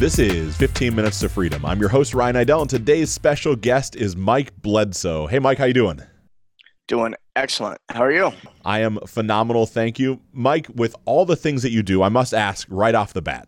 [0.00, 1.62] This is 15 Minutes to Freedom.
[1.66, 5.26] I'm your host Ryan Idell, and today's special guest is Mike Bledsoe.
[5.26, 6.00] Hey, Mike, how you doing?
[6.88, 7.78] Doing excellent.
[7.90, 8.32] How are you?
[8.64, 10.68] I am phenomenal, thank you, Mike.
[10.74, 13.46] With all the things that you do, I must ask right off the bat: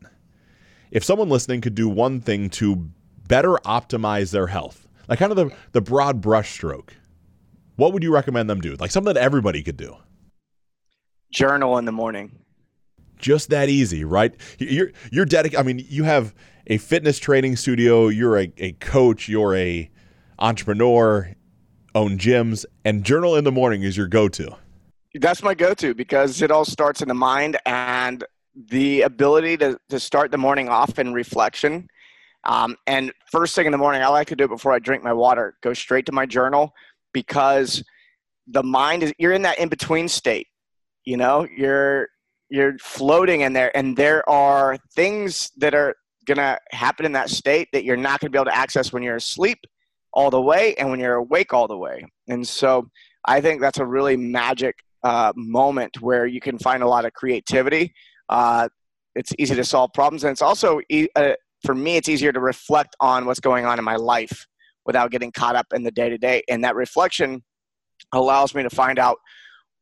[0.91, 2.91] if someone listening could do one thing to
[3.28, 6.91] better optimize their health, like kind of the the broad brushstroke,
[7.77, 8.77] what would you recommend them do?
[8.78, 9.97] Like something that everybody could do.
[11.33, 12.42] Journal in the morning
[13.23, 14.35] just that easy, right?
[14.59, 15.61] You're you're dedicated.
[15.61, 16.35] I mean, you have
[16.67, 18.09] a fitness training studio.
[18.09, 19.29] You're a, a coach.
[19.29, 19.91] You're a
[20.39, 21.35] entrepreneur.
[21.95, 24.57] Own gyms and journal in the morning is your go-to.
[25.15, 28.25] That's my go-to because it all starts in the mind and
[28.71, 31.87] the ability to, to start the morning off in reflection.
[32.45, 35.05] Um, and first thing in the morning, I like to do it before I drink
[35.05, 35.59] my water.
[35.62, 36.73] Go straight to my journal
[37.12, 37.84] because
[38.47, 40.48] the mind is you're in that in between state.
[41.05, 42.09] You know, you're
[42.53, 45.95] you're floating in there and there are things that are
[46.27, 48.92] going to happen in that state that you're not going to be able to access
[48.92, 49.58] when you're asleep
[50.12, 52.05] all the way and when you're awake all the way.
[52.28, 52.89] And so
[53.25, 57.12] i think that's a really magic uh, moment where you can find a lot of
[57.14, 57.95] creativity.
[58.28, 58.69] Uh,
[59.14, 61.33] it's easy to solve problems and it's also e- uh,
[61.64, 64.47] for me it's easier to reflect on what's going on in my life
[64.84, 67.42] without getting caught up in the day to day and that reflection
[68.12, 69.17] allows me to find out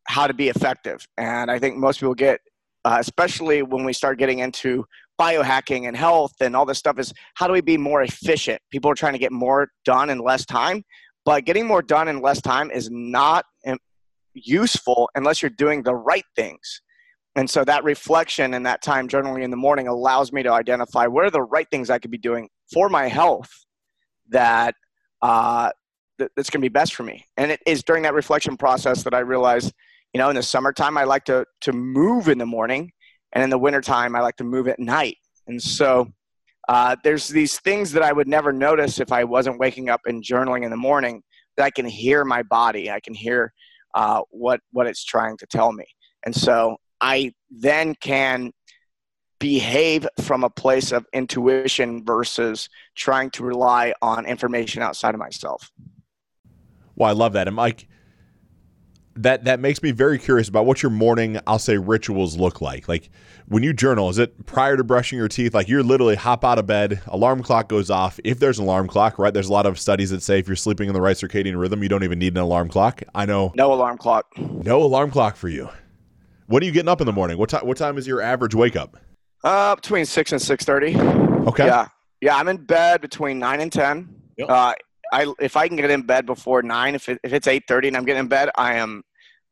[0.07, 1.05] how to be effective.
[1.19, 2.41] And i think most people get
[2.85, 4.85] uh, especially when we start getting into
[5.21, 8.61] biohacking and health and all this stuff is how do we be more efficient?
[8.71, 10.83] People are trying to get more done in less time
[11.25, 13.45] but getting more done in less time is not
[14.35, 16.83] useful unless you're doing the right things.
[17.37, 21.07] And so that reflection and that time journaling in the morning allows me to identify
[21.07, 23.51] what are the right things i could be doing for my health
[24.31, 24.75] that
[25.23, 25.71] uh,
[26.19, 27.25] that's going to be best for me.
[27.37, 29.73] And it is during that reflection process that i realized
[30.13, 32.91] you know in the summertime i like to to move in the morning
[33.33, 35.17] and in the wintertime i like to move at night.
[35.47, 36.07] And so
[36.69, 40.23] uh, there's these things that i would never notice if i wasn't waking up and
[40.23, 41.23] journaling in the morning
[41.57, 43.53] that i can hear my body i can hear
[43.95, 45.85] uh, what what it's trying to tell me.
[46.25, 48.53] And so i then can
[49.39, 55.71] behave from a place of intuition versus trying to rely on information outside of myself.
[56.95, 57.49] Well i love that.
[57.49, 57.89] And mike
[59.17, 62.89] that that makes me very curious about what your morning i'll say rituals look like.
[62.89, 63.11] Like
[63.49, 65.55] when you journal is it prior to brushing your teeth?
[65.55, 68.21] Like you're literally hop out of bed alarm clock goes off.
[68.25, 70.57] If there's an alarm clock right there's a lot of studies that say if you're
[70.57, 73.03] sleeping in the right circadian rhythm you don't even need an alarm clock.
[73.15, 74.27] I know no alarm clock.
[74.39, 75.69] No alarm clock for you.
[76.47, 77.39] What are you getting up in the morning?
[77.39, 78.97] What time what time is your average wake up?
[79.43, 81.67] Uh between 6 and 6.30 okay.
[81.67, 81.89] Yeah.
[82.21, 84.51] Yeah i'm in bed between 9 and 10 yep.
[84.51, 84.75] uh
[85.13, 87.89] I, if I can get in bed before nine, if, it, if it's eight thirty
[87.89, 89.03] and I'm getting in bed, I am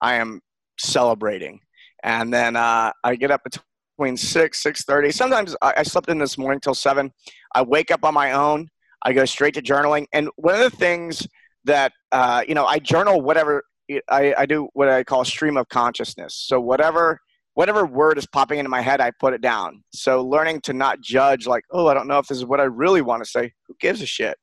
[0.00, 0.40] I am
[0.78, 1.60] celebrating.
[2.04, 5.10] And then uh, I get up between six, six thirty.
[5.10, 7.12] Sometimes I, I slept in this morning till seven.
[7.54, 8.68] I wake up on my own.
[9.02, 10.06] I go straight to journaling.
[10.12, 11.26] And one of the things
[11.64, 13.62] that uh, you know, I journal whatever
[14.08, 16.34] I, I do what I call stream of consciousness.
[16.46, 17.18] So whatever
[17.54, 19.82] whatever word is popping into my head, I put it down.
[19.92, 22.64] So learning to not judge, like, oh, I don't know if this is what I
[22.64, 23.52] really want to say.
[23.66, 24.38] Who gives a shit?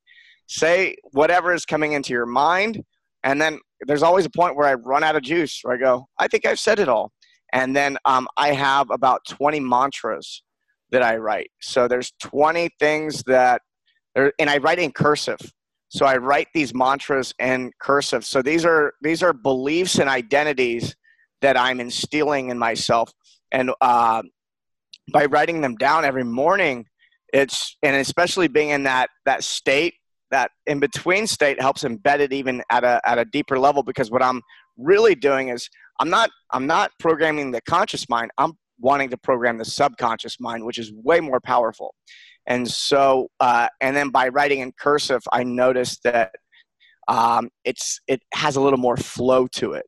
[0.47, 2.83] Say whatever is coming into your mind,
[3.23, 6.07] and then there's always a point where I run out of juice where I go,
[6.19, 7.11] I think I've said it all.
[7.53, 10.43] And then um, I have about 20 mantras
[10.91, 11.49] that I write.
[11.61, 13.61] So there's 20 things that,
[14.15, 15.39] and I write in cursive.
[15.89, 18.25] So I write these mantras in cursive.
[18.25, 20.95] So these are these are beliefs and identities
[21.41, 23.11] that I'm instilling in myself.
[23.51, 24.23] And uh,
[25.13, 26.85] by writing them down every morning,
[27.33, 29.93] it's and especially being in that that state
[30.35, 34.11] that in between state helps embed it even at a, at a deeper level because
[34.11, 34.41] what i'm
[34.77, 35.69] really doing is
[36.01, 38.29] i'm not i'm not programming the conscious mind.
[38.37, 41.95] I'm wanting to program the subconscious mind which is way more powerful.
[42.47, 46.31] And so uh, and then by writing in cursive i noticed that
[47.07, 49.85] um, it's it has a little more flow to it.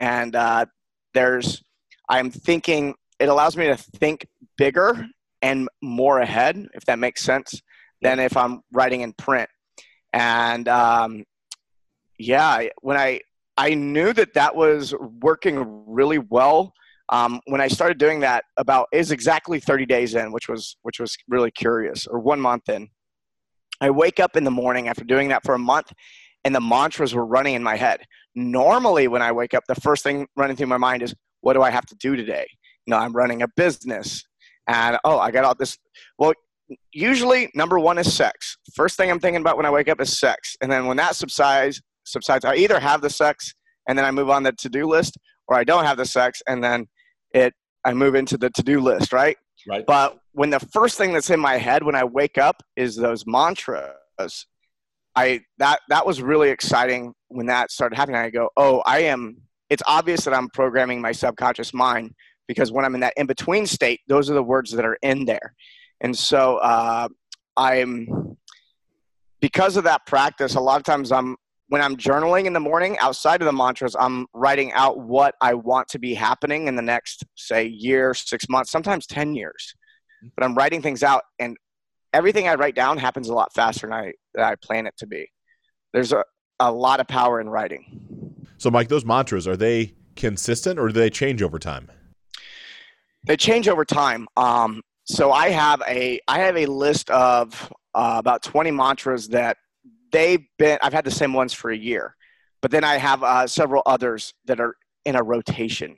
[0.00, 0.66] And uh,
[1.14, 1.62] there's
[2.10, 4.26] i'm thinking it allows me to think
[4.58, 5.06] bigger
[5.40, 7.48] and more ahead if that makes sense
[8.02, 9.48] than if i'm writing in print
[10.16, 11.24] and um,
[12.18, 13.20] yeah, when I
[13.58, 16.72] I knew that that was working really well.
[17.08, 20.98] Um, when I started doing that, about is exactly 30 days in, which was which
[20.98, 22.88] was really curious, or one month in.
[23.80, 25.92] I wake up in the morning after doing that for a month,
[26.44, 28.00] and the mantras were running in my head.
[28.34, 31.62] Normally, when I wake up, the first thing running through my mind is, "What do
[31.62, 32.46] I have to do today?"
[32.86, 34.24] You know, I'm running a business,
[34.66, 35.76] and oh, I got all this.
[36.18, 36.32] Well,
[36.92, 38.56] usually number one is sex.
[38.74, 41.16] First thing I'm thinking about when I wake up is sex, and then when that
[41.16, 43.54] subsides, subsides, I either have the sex
[43.88, 45.16] and then I move on the to-do list,
[45.48, 46.86] or I don't have the sex and then
[47.32, 47.54] it
[47.84, 49.36] I move into the to do list, right?
[49.68, 49.86] Right.
[49.86, 53.24] But when the first thing that's in my head when I wake up is those
[53.26, 54.46] mantras,
[55.14, 58.20] I that that was really exciting when that started happening.
[58.20, 59.38] I go, oh, I am.
[59.70, 62.12] It's obvious that I'm programming my subconscious mind
[62.46, 65.24] because when I'm in that in between state, those are the words that are in
[65.24, 65.54] there,
[66.00, 67.08] and so uh,
[67.56, 68.36] I'm
[69.40, 70.54] because of that practice.
[70.54, 71.36] A lot of times I'm
[71.68, 75.54] when I'm journaling in the morning, outside of the mantras, I'm writing out what I
[75.54, 79.74] want to be happening in the next, say, year, six months, sometimes 10 years.
[80.36, 81.56] But I'm writing things out, and
[82.12, 85.06] everything I write down happens a lot faster than I, than I plan it to
[85.06, 85.28] be.
[85.92, 86.24] There's a,
[86.60, 88.46] a lot of power in writing.
[88.58, 91.90] So, Mike, those mantras, are they consistent or do they change over time?
[93.26, 94.28] They change over time.
[94.36, 99.56] Um, so I have a I have a list of uh, about 20 mantras that
[100.12, 102.14] they've been i've had the same ones for a year
[102.62, 104.74] but then i have uh, several others that are
[105.04, 105.96] in a rotation.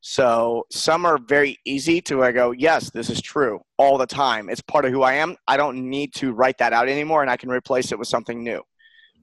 [0.00, 4.48] So some are very easy to i go yes this is true all the time.
[4.48, 5.36] It's part of who i am.
[5.46, 8.42] I don't need to write that out anymore and i can replace it with something
[8.42, 8.62] new.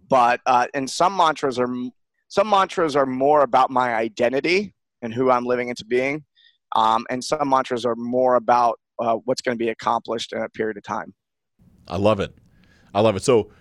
[0.10, 1.74] But uh, and some mantras are
[2.28, 6.24] some mantras are more about my identity and who i'm living into being
[6.76, 10.50] um, and some mantras are more about uh, what's going to be accomplished in a
[10.50, 11.14] period of time
[11.88, 12.36] i love it
[12.94, 13.52] i love it so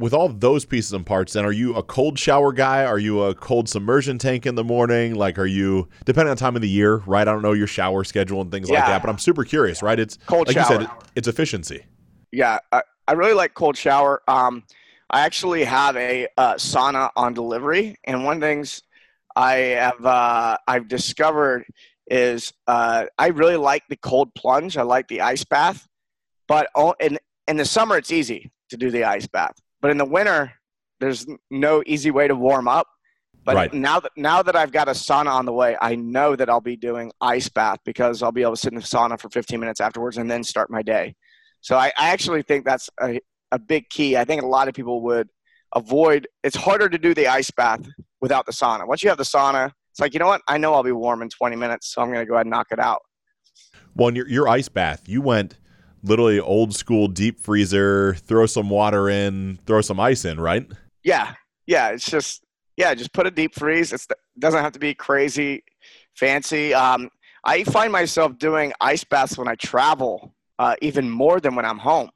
[0.00, 2.84] with all those pieces and parts, then are you a cold shower guy?
[2.84, 5.14] Are you a cold submersion tank in the morning?
[5.14, 7.28] Like, are you depending on time of the year, right?
[7.28, 8.76] I don't know your shower schedule and things yeah.
[8.76, 10.00] like that, but I'm super curious, right?
[10.00, 10.80] It's cold like shower.
[10.80, 11.84] you said, it's efficiency.
[12.32, 14.22] Yeah, I, I really like cold shower.
[14.26, 14.64] Um,
[15.10, 18.82] I actually have a uh, sauna on delivery, and one of the things
[19.36, 21.64] I have uh, I've discovered
[22.10, 24.76] is uh, I really like the cold plunge.
[24.76, 25.86] I like the ice bath,
[26.46, 26.68] but
[27.00, 27.18] in
[27.48, 30.52] in the summer it's easy to do the ice bath but in the winter,
[31.00, 32.86] there's no easy way to warm up.
[33.42, 33.72] But right.
[33.72, 36.60] now that now that I've got a sauna on the way, I know that I'll
[36.60, 39.58] be doing ice bath because I'll be able to sit in the sauna for 15
[39.58, 41.14] minutes afterwards and then start my day.
[41.62, 43.18] So I, I actually think that's a,
[43.50, 44.16] a big key.
[44.16, 45.30] I think a lot of people would
[45.74, 46.28] avoid.
[46.44, 47.88] It's harder to do the ice bath
[48.20, 48.86] without the sauna.
[48.86, 50.42] Once you have the sauna, it's like you know what?
[50.48, 52.50] I know I'll be warm in 20 minutes, so I'm going to go ahead and
[52.50, 53.00] knock it out.
[53.94, 55.58] Well, in your, your ice bath, you went
[56.02, 60.66] literally old school deep freezer, throw some water in, throw some ice in, right?
[61.02, 61.34] Yeah.
[61.66, 61.88] Yeah.
[61.88, 62.42] It's just,
[62.76, 63.92] yeah, just put a deep freeze.
[63.92, 65.62] It's, it doesn't have to be crazy
[66.14, 66.74] fancy.
[66.74, 67.10] Um,
[67.44, 71.78] I find myself doing ice baths when I travel, uh, even more than when I'm
[71.78, 72.10] home.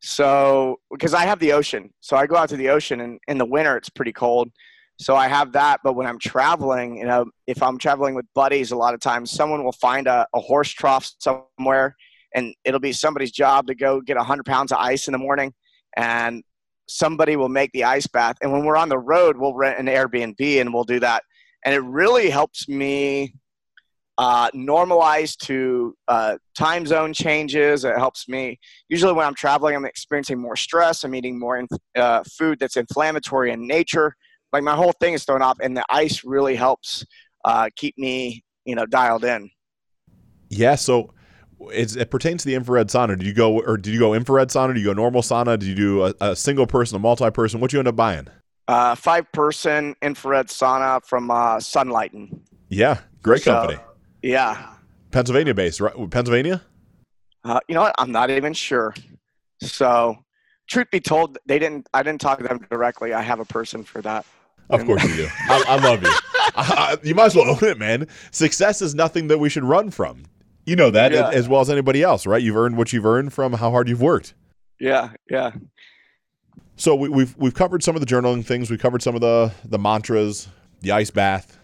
[0.00, 3.38] So, because I have the ocean, so I go out to the ocean, and in
[3.38, 4.50] the winter it's pretty cold.
[4.98, 8.70] So I have that, but when I'm traveling, you know, if I'm traveling with buddies,
[8.70, 11.94] a lot of times someone will find a, a horse trough somewhere
[12.34, 15.52] and it'll be somebody's job to go get 100 pounds of ice in the morning
[15.96, 16.42] and
[16.88, 18.36] somebody will make the ice bath.
[18.40, 21.22] And when we're on the road we'll rent an airbnb and we'll do that.
[21.64, 23.34] And it really helps me
[24.18, 27.84] uh, normalize to uh, time zone changes.
[27.84, 28.58] It helps me
[28.88, 31.04] usually when i'm traveling i'm experiencing more stress.
[31.04, 34.16] I'm eating more in, uh, food that's inflammatory in nature
[34.56, 37.04] like my whole thing is thrown off and the ice really helps
[37.44, 39.50] uh, keep me you know dialed in
[40.48, 41.12] yeah so
[41.70, 43.16] it's, it pertains to the infrared sauna.
[43.16, 44.74] Did you go or did you go infrared sauna?
[44.74, 45.58] Did you go normal sauna?
[45.58, 47.60] Did you do a, a single person, a multi person?
[47.60, 48.28] What you end up buying?
[48.68, 52.40] Uh, five person infrared sauna from uh, Sunlighten.
[52.68, 53.80] Yeah, great so, company.
[54.22, 54.74] Yeah,
[55.12, 55.94] Pennsylvania based, right?
[56.10, 56.62] Pennsylvania.
[57.44, 57.94] Uh, you know what?
[57.98, 58.92] I'm not even sure.
[59.60, 60.16] So,
[60.68, 61.88] truth be told, they didn't.
[61.94, 63.14] I didn't talk to them directly.
[63.14, 64.26] I have a person for that.
[64.70, 65.28] Of course you do.
[65.48, 66.10] I, I love you.
[66.56, 68.08] I, you might as well own it, man.
[68.30, 70.24] Success is nothing that we should run from.
[70.64, 71.30] You know that yeah.
[71.30, 72.42] as well as anybody else, right?
[72.42, 74.34] You've earned what you've earned from how hard you've worked.
[74.80, 75.52] Yeah, yeah.
[76.76, 78.70] So we, we've we've covered some of the journaling things.
[78.70, 80.48] We covered some of the the mantras,
[80.80, 81.58] the ice bath.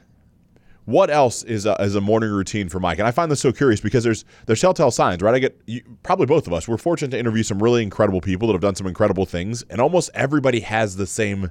[0.84, 2.98] What else is a, is a morning routine for Mike?
[2.98, 5.34] And I find this so curious because there's there's telltale signs, right?
[5.34, 6.66] I get you, probably both of us.
[6.66, 9.80] We're fortunate to interview some really incredible people that have done some incredible things, and
[9.80, 11.50] almost everybody has the same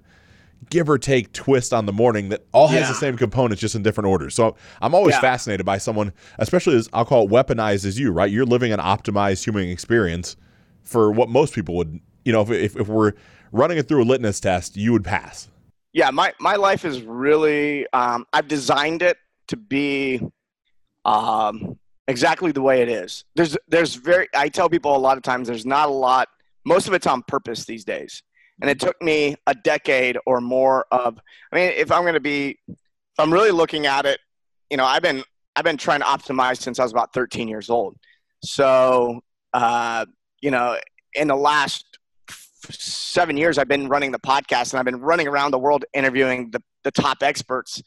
[0.70, 3.84] give or take twist on the morning that all has the same components just in
[3.84, 4.36] different orders.
[4.36, 5.22] So I'm always yeah.
[5.22, 8.30] fascinated by someone, especially as I'll call it weaponized as you, right?
[8.30, 10.36] You're living an optimized human experience
[10.84, 13.14] for what most people would, you know, if, if, if we're
[13.52, 15.50] running it through a litmus test, you would pass.
[15.94, 20.22] Yeah, my, my life is really, um, I've designed it to be
[21.04, 21.78] um,
[22.08, 23.26] exactly the way it is.
[23.36, 26.30] There's, there's very, I tell people a lot of times there's not a lot,
[26.64, 28.24] most of it's on purpose these days
[28.62, 31.20] and it took me a decade or more of
[31.52, 34.20] i mean if i'm going to be if i'm really looking at it
[34.70, 35.24] you know i've been
[35.56, 37.96] i've been trying to optimize since i was about 13 years old
[38.44, 39.22] so
[39.54, 40.06] uh,
[40.42, 40.78] you know
[41.14, 41.86] in the last
[42.70, 46.50] seven years i've been running the podcast and i've been running around the world interviewing
[46.52, 47.82] the, the top experts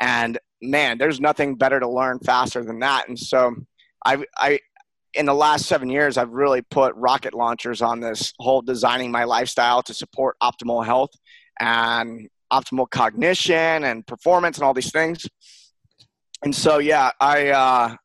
[0.00, 3.08] and man, there's nothing better to learn faster than that.
[3.08, 3.54] And so
[4.04, 4.60] I, I,
[5.14, 9.24] in the last seven years, I've really put rocket launchers on this whole designing my
[9.24, 11.10] lifestyle to support optimal health
[11.58, 15.26] and optimal cognition and performance and all these things.
[16.42, 17.96] And so, yeah, I, uh,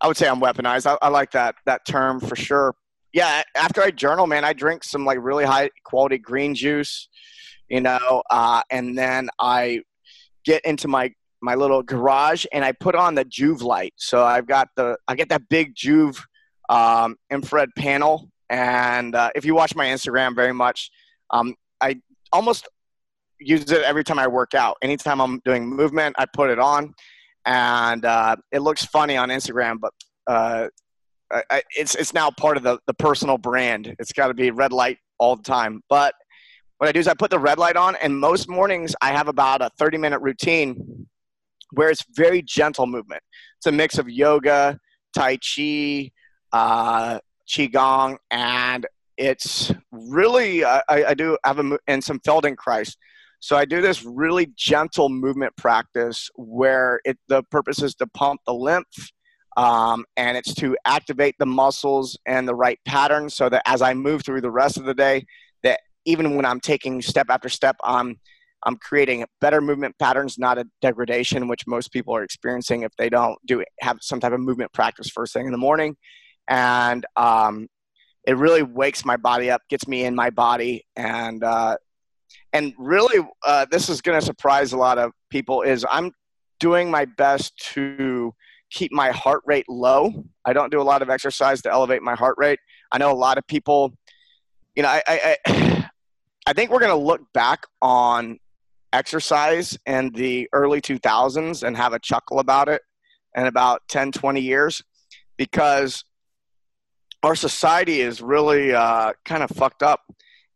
[0.00, 0.86] I would say I'm weaponized.
[0.86, 2.74] I, I like that that term for sure.
[3.12, 7.08] Yeah, after I journal, man, I drink some like really high quality green juice,
[7.68, 9.82] you know, uh, and then I
[10.44, 11.12] get into my
[11.42, 13.94] my little garage and I put on the Joovv light.
[13.96, 16.22] So I've got the I get that big Joovv
[16.70, 20.90] um, infrared panel, and uh, if you watch my Instagram very much,
[21.30, 22.00] um, I
[22.32, 22.68] almost
[23.38, 24.76] use it every time I work out.
[24.80, 26.94] Anytime I'm doing movement, I put it on,
[27.44, 29.92] and uh, it looks funny on Instagram, but
[30.26, 30.68] uh,
[31.50, 33.94] I, it's it's now part of the the personal brand.
[33.98, 36.14] It's got to be red light all the time, but
[36.78, 39.28] what I do is I put the red light on, and most mornings I have
[39.28, 41.06] about a 30 minute routine
[41.72, 43.22] where it's very gentle movement.
[43.58, 44.78] It's a mix of yoga,
[45.14, 46.10] Tai Chi,
[46.52, 52.96] uh, Qigong, and it's really, I, I, do have a, and some Feldenkrais.
[53.40, 58.40] So I do this really gentle movement practice where it, the purpose is to pump
[58.46, 58.86] the lymph
[59.56, 63.94] um, and it's to activate the muscles and the right pattern so that as I
[63.94, 65.24] move through the rest of the day,
[65.62, 68.18] that even when I'm taking step after step, I'm
[68.62, 73.08] I'm creating better movement patterns, not a degradation, which most people are experiencing if they
[73.08, 75.96] don't do have some type of movement practice first thing in the morning.
[76.48, 77.68] And um,
[78.26, 81.76] it really wakes my body up, gets me in my body, and uh,
[82.52, 85.62] and really, uh, this is going to surprise a lot of people.
[85.62, 86.12] Is I'm
[86.58, 88.34] doing my best to
[88.70, 90.24] keep my heart rate low.
[90.44, 92.58] I don't do a lot of exercise to elevate my heart rate.
[92.92, 93.92] I know a lot of people.
[94.74, 95.86] You know, I I,
[96.46, 98.38] I think we're going to look back on
[98.92, 102.82] exercise in the early 2000s and have a chuckle about it
[103.36, 104.82] in about 10, 20 years
[105.36, 106.04] because
[107.22, 110.00] our society is really uh, kind of fucked up.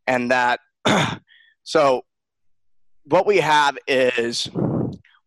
[0.06, 0.60] And that,
[1.62, 2.02] so
[3.04, 4.48] what we have is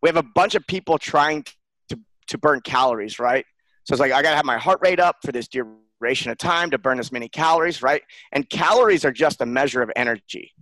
[0.02, 1.44] we have a bunch of people trying
[1.88, 3.44] to, to burn calories, right?
[3.84, 6.38] So it's like, I got to have my heart rate up for this duration of
[6.38, 8.02] time to burn as many calories, right?
[8.32, 10.52] And calories are just a measure of energy.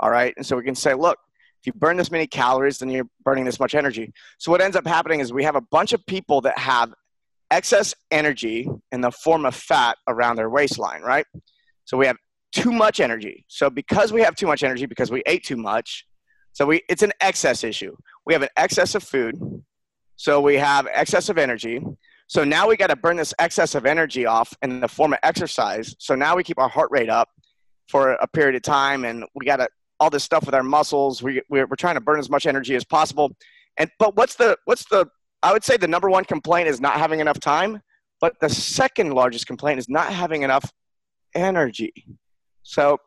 [0.00, 0.34] All right.
[0.36, 1.18] And so we can say, look,
[1.60, 4.12] if you burn this many calories, then you're burning this much energy.
[4.38, 6.92] So what ends up happening is we have a bunch of people that have
[7.52, 11.26] excess energy in the form of fat around their waistline, right?
[11.84, 12.16] So we have
[12.50, 13.44] too much energy.
[13.48, 16.06] So because we have too much energy, because we ate too much,
[16.52, 17.94] so we it's an excess issue.
[18.26, 19.38] We have an excess of food.
[20.16, 21.80] So we have excess of energy.
[22.26, 25.18] So now we got to burn this excess of energy off in the form of
[25.22, 25.94] exercise.
[25.98, 27.28] So now we keep our heart rate up
[27.88, 29.68] for a period of time and we got to
[30.00, 31.22] all this stuff with our muscles.
[31.22, 33.36] We, we're, we're trying to burn as much energy as possible.
[33.78, 35.06] And but what's the what's the
[35.42, 37.80] I would say the number one complaint is not having enough time,
[38.20, 40.72] but the second largest complaint is not having enough
[41.34, 41.92] energy.
[42.62, 42.98] So,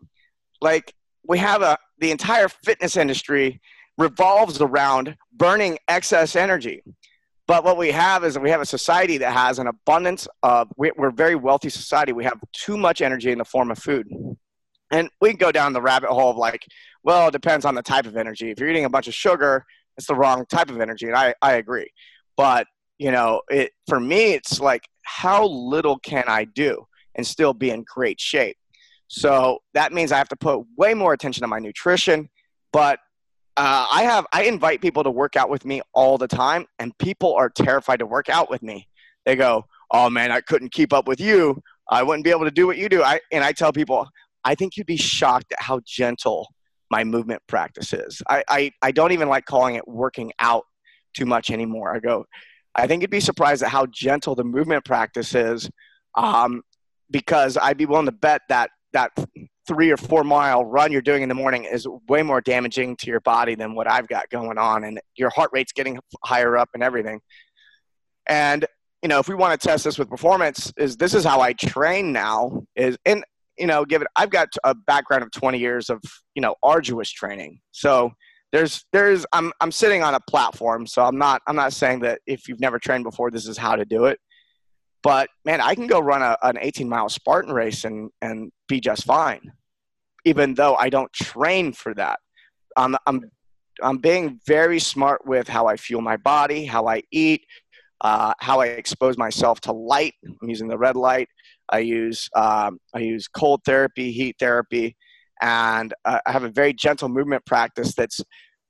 [0.62, 0.94] like
[1.28, 3.62] we have a the entire fitness industry
[3.98, 6.84] revolves around burning excess energy.
[7.48, 11.10] But what we have is we have a society that has an abundance of, we're
[11.10, 12.12] a very wealthy society.
[12.12, 14.08] We have too much energy in the form of food.
[14.92, 16.66] And we can go down the rabbit hole of like,
[17.04, 18.50] well, it depends on the type of energy.
[18.50, 19.66] If you're eating a bunch of sugar,
[19.98, 21.06] it's the wrong type of energy.
[21.06, 21.92] And I, I agree.
[22.38, 27.54] But, you know, it for me, it's like, how little can I do and still
[27.54, 28.58] be in great shape?
[29.08, 32.30] So that means I have to put way more attention to my nutrition.
[32.74, 33.00] But
[33.58, 36.98] uh, I have I invite people to work out with me all the time, and
[36.98, 38.88] people are terrified to work out with me.
[39.26, 41.62] They go, "Oh man, I couldn't keep up with you.
[41.90, 44.10] I wouldn't be able to do what you do." I and I tell people,
[44.44, 46.48] I think you'd be shocked at how gentle
[46.92, 48.22] my movement practice is.
[48.30, 50.66] I, I, I don't even like calling it working out
[51.16, 51.96] too much anymore.
[51.96, 52.26] I go,
[52.76, 55.70] I think you'd be surprised at how gentle the movement practice is
[56.16, 56.62] um,
[57.10, 59.12] because I'd be willing to bet that that
[59.68, 63.08] three or four mile run you're doing in the morning is way more damaging to
[63.08, 64.84] your body than what I've got going on.
[64.84, 67.20] And your heart rate's getting higher up and everything.
[68.28, 68.66] And
[69.02, 71.54] you know, if we want to test this with performance, is this is how I
[71.54, 72.64] train now.
[72.76, 73.24] Is and
[73.58, 76.02] you know, given I've got a background of 20 years of,
[76.34, 77.60] you know, arduous training.
[77.72, 78.12] So
[78.56, 80.88] there's, there's, I'm, I'm sitting on a platform.
[80.88, 83.76] So I'm not, I'm not saying that if you've never trained before, this is how
[83.76, 84.18] to do it.
[85.04, 88.80] But man, I can go run a, an 18 mile Spartan race and, and be
[88.80, 89.42] just fine,
[90.24, 92.20] even though I don't train for that.
[92.78, 93.30] I'm, I'm,
[93.84, 97.46] I'm being very smart with how I fuel my body, how I eat,
[98.00, 100.14] uh, how I expose myself to light.
[100.42, 101.28] I'm using the red light.
[101.70, 104.96] I use um, I use cold therapy, heat therapy,
[105.42, 108.22] and uh, I have a very gentle movement practice that's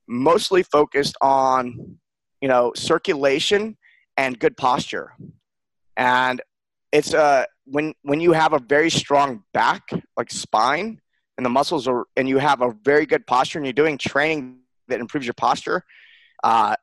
[0.08, 1.98] mostly focused on
[2.40, 3.76] you know, circulation
[4.16, 5.12] and good posture.
[5.96, 6.40] And
[6.92, 11.00] it's uh, when when you have a very strong back, like spine,
[11.36, 14.60] and the muscles are, and you have a very good posture, and you're doing training
[14.88, 15.82] that improves your posture.
[16.44, 16.76] Uh,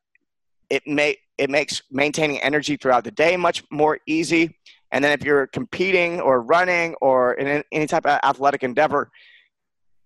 [0.70, 4.58] it may it makes maintaining energy throughout the day much more easy.
[4.92, 9.10] And then if you're competing or running or in any type of athletic endeavor,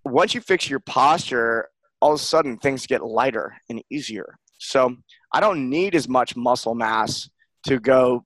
[0.08, 1.70] once you fix your posture,
[2.02, 4.38] all of a sudden things get lighter and easier.
[4.60, 4.96] So
[5.34, 7.30] I don't need as much muscle mass
[7.64, 8.26] to go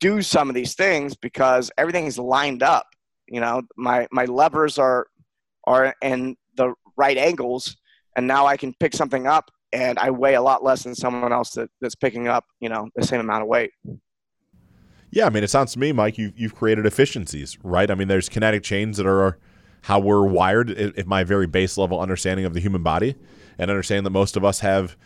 [0.00, 2.86] do some of these things because everything's lined up.
[3.26, 5.06] You know, my my levers are
[5.64, 7.76] are in the right angles,
[8.16, 11.32] and now I can pick something up, and I weigh a lot less than someone
[11.32, 13.70] else that, that's picking up, you know, the same amount of weight.
[15.10, 17.90] Yeah, I mean, it sounds to me, Mike, you've you've created efficiencies, right?
[17.90, 19.38] I mean, there's kinetic chains that are
[19.82, 20.70] how we're wired.
[20.70, 23.16] At my very base level understanding of the human body,
[23.58, 24.96] and understanding that most of us have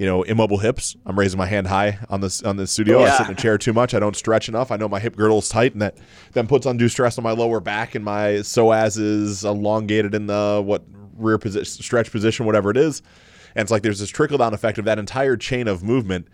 [0.00, 0.96] you know, immobile hips.
[1.04, 3.00] I'm raising my hand high on this on the studio.
[3.00, 3.12] Yeah.
[3.12, 3.92] I sit in a chair too much.
[3.92, 4.72] I don't stretch enough.
[4.72, 5.98] I know my hip girdle is tight, and that
[6.32, 10.62] then puts undue stress on my lower back, and my psoas is elongated in the
[10.64, 10.84] what
[11.18, 13.02] rear position, stretch position, whatever it is.
[13.54, 16.28] And it's like there's this trickle down effect of that entire chain of movement.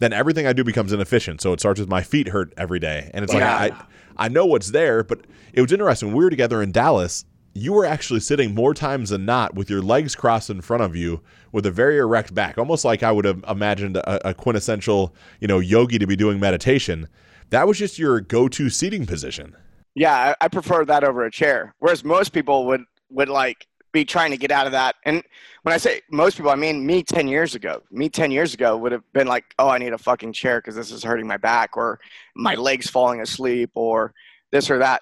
[0.00, 1.40] Then everything I do becomes inefficient.
[1.40, 3.56] So it starts with my feet hurt every day, and it's yeah.
[3.56, 3.84] like I
[4.16, 5.20] I know what's there, but
[5.52, 6.08] it was interesting.
[6.08, 9.70] When we were together in Dallas, you were actually sitting more times than not with
[9.70, 13.12] your legs crossed in front of you with a very erect back, almost like I
[13.12, 17.08] would have imagined a, a quintessential, you know, yogi to be doing meditation.
[17.50, 19.54] That was just your go-to seating position.
[19.94, 21.74] Yeah, I, I prefer that over a chair.
[21.78, 24.96] Whereas most people would would like be trying to get out of that.
[25.04, 25.22] And
[25.62, 27.80] when I say most people, I mean me 10 years ago.
[27.90, 30.74] Me 10 years ago would have been like, oh, I need a fucking chair because
[30.74, 32.00] this is hurting my back or
[32.34, 34.12] my legs falling asleep or
[34.50, 35.00] this or that.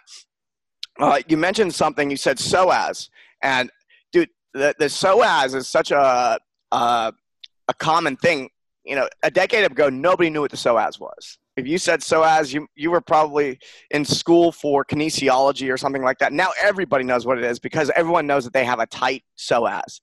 [1.01, 2.11] Uh, you mentioned something.
[2.11, 3.09] You said psoas,
[3.43, 3.71] and
[4.13, 6.39] dude, the, the psoas is such a,
[6.71, 7.13] a
[7.69, 8.51] a common thing.
[8.85, 11.39] You know, a decade ago, nobody knew what the psoas was.
[11.57, 13.59] If you said psoas, you you were probably
[13.91, 16.33] in school for kinesiology or something like that.
[16.33, 20.01] Now everybody knows what it is because everyone knows that they have a tight psoas,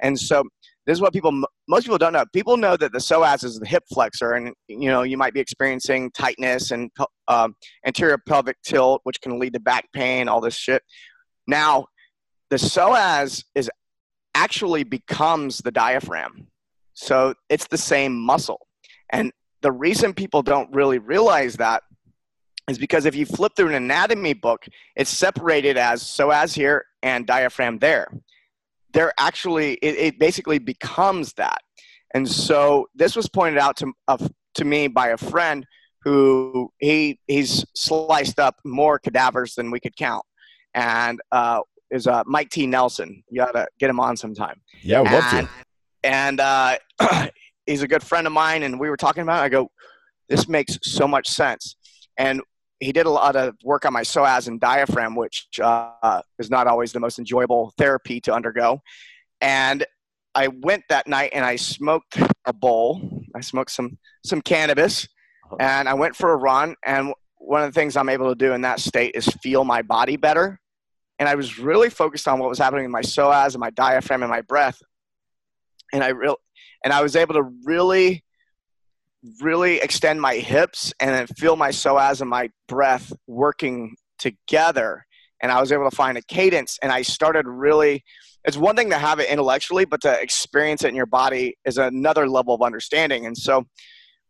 [0.00, 0.42] and so
[0.86, 1.30] this is what people
[1.68, 2.24] most people don't know.
[2.32, 5.40] People know that the psoas is the hip flexor and you know you might be
[5.40, 6.90] experiencing tightness and
[7.28, 7.54] um,
[7.86, 10.82] anterior pelvic tilt which can lead to back pain all this shit.
[11.46, 11.86] Now
[12.50, 13.70] the psoas is
[14.34, 16.46] actually becomes the diaphragm.
[16.94, 18.66] So it's the same muscle.
[19.10, 21.82] And the reason people don't really realize that
[22.68, 24.66] is because if you flip through an anatomy book
[24.96, 28.08] it's separated as psoas here and diaphragm there.
[28.92, 31.58] They're actually it, it, basically becomes that.
[32.14, 34.16] And so this was pointed out to uh,
[34.54, 35.66] to me by a friend
[36.02, 40.24] who he he's sliced up more cadavers than we could count.
[40.74, 42.66] And uh, is uh, Mike T.
[42.66, 43.22] Nelson.
[43.30, 44.60] You gotta get him on sometime.
[44.82, 45.48] Yeah I'd love to.
[46.02, 46.78] And uh,
[47.68, 49.46] he's a good friend of mine and we were talking about it.
[49.46, 49.70] I go
[50.28, 51.76] this makes so much sense
[52.18, 52.42] and
[52.80, 56.66] he did a lot of work on my psoas and diaphragm, which uh, is not
[56.66, 58.80] always the most enjoyable therapy to undergo.
[59.40, 59.84] And
[60.34, 63.24] I went that night and I smoked a bowl.
[63.34, 65.08] I smoked some some cannabis,
[65.44, 65.56] uh-huh.
[65.60, 66.76] and I went for a run.
[66.84, 69.82] And one of the things I'm able to do in that state is feel my
[69.82, 70.60] body better.
[71.18, 74.22] And I was really focused on what was happening in my psoas and my diaphragm
[74.22, 74.80] and my breath.
[75.92, 76.36] And I real
[76.84, 78.24] and I was able to really
[79.42, 85.04] really extend my hips and then feel my psoas and my breath working together.
[85.42, 88.04] And I was able to find a cadence and I started really
[88.44, 91.76] it's one thing to have it intellectually, but to experience it in your body is
[91.76, 93.26] another level of understanding.
[93.26, 93.66] And so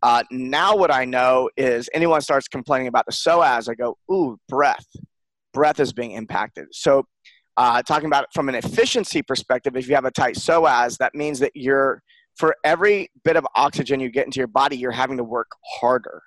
[0.02, 4.36] uh, now what I know is anyone starts complaining about the psoas, I go, ooh,
[4.48, 4.86] breath.
[5.52, 6.66] Breath is being impacted.
[6.72, 7.04] So
[7.56, 11.14] uh, talking about it from an efficiency perspective, if you have a tight psoas, that
[11.14, 12.02] means that you're
[12.38, 16.22] for every bit of oxygen you get into your body, you're having to work harder.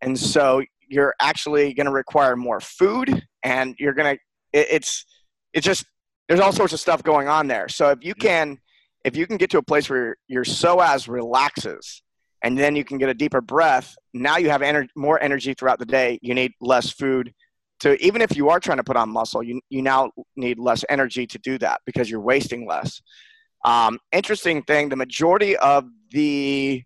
[0.00, 4.20] And so you're actually going to require more food and you're going to,
[4.52, 5.04] it's,
[5.52, 5.84] it's just,
[6.28, 7.68] there's all sorts of stuff going on there.
[7.68, 8.58] So if you can,
[9.04, 12.02] if you can get to a place where your psoas relaxes
[12.42, 15.78] and then you can get a deeper breath, now you have ener- more energy throughout
[15.78, 16.18] the day.
[16.20, 17.32] You need less food
[17.80, 20.84] to, even if you are trying to put on muscle, you, you now need less
[20.88, 23.00] energy to do that because you're wasting less.
[23.64, 26.82] Um, interesting thing, the majority of the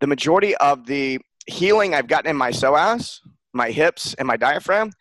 [0.00, 3.18] the majority of the healing I've gotten in my psoas,
[3.52, 4.92] my hips, and my diaphragm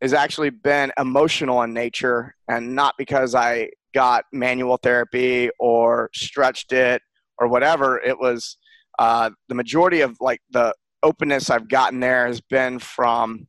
[0.00, 6.72] has actually been emotional in nature, and not because I got manual therapy or stretched
[6.72, 7.02] it
[7.38, 7.98] or whatever.
[7.98, 8.56] It was
[8.98, 13.46] uh, the majority of like the openness I've gotten there has been from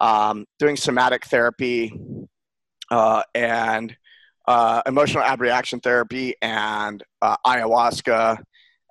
[0.00, 1.92] um, doing somatic therapy
[2.90, 3.96] uh, and
[4.46, 8.42] uh, emotional abreaction therapy and uh, ayahuasca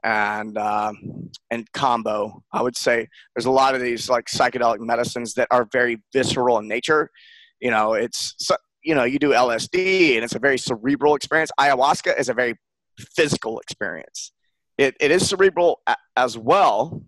[0.04, 0.94] and uh,
[1.50, 2.42] and kambo.
[2.52, 6.58] I would say there's a lot of these like psychedelic medicines that are very visceral
[6.60, 7.10] in nature.
[7.60, 8.36] You know, it's
[8.84, 11.52] you know you do LSD and it's a very cerebral experience.
[11.60, 12.56] Ayahuasca is a very
[13.16, 14.32] physical experience.
[14.78, 15.82] It it is cerebral
[16.16, 17.04] as well,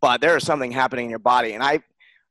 [0.00, 1.54] but there is something happening in your body.
[1.54, 1.80] And I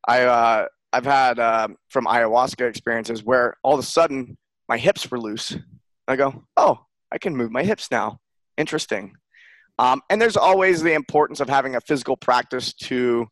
[0.07, 4.37] I uh, I've had uh, from ayahuasca experiences where all of a sudden
[4.69, 5.57] my hips were loose.
[6.07, 8.19] I go, oh, I can move my hips now.
[8.57, 9.13] Interesting.
[9.79, 13.27] Um, and there's always the importance of having a physical practice to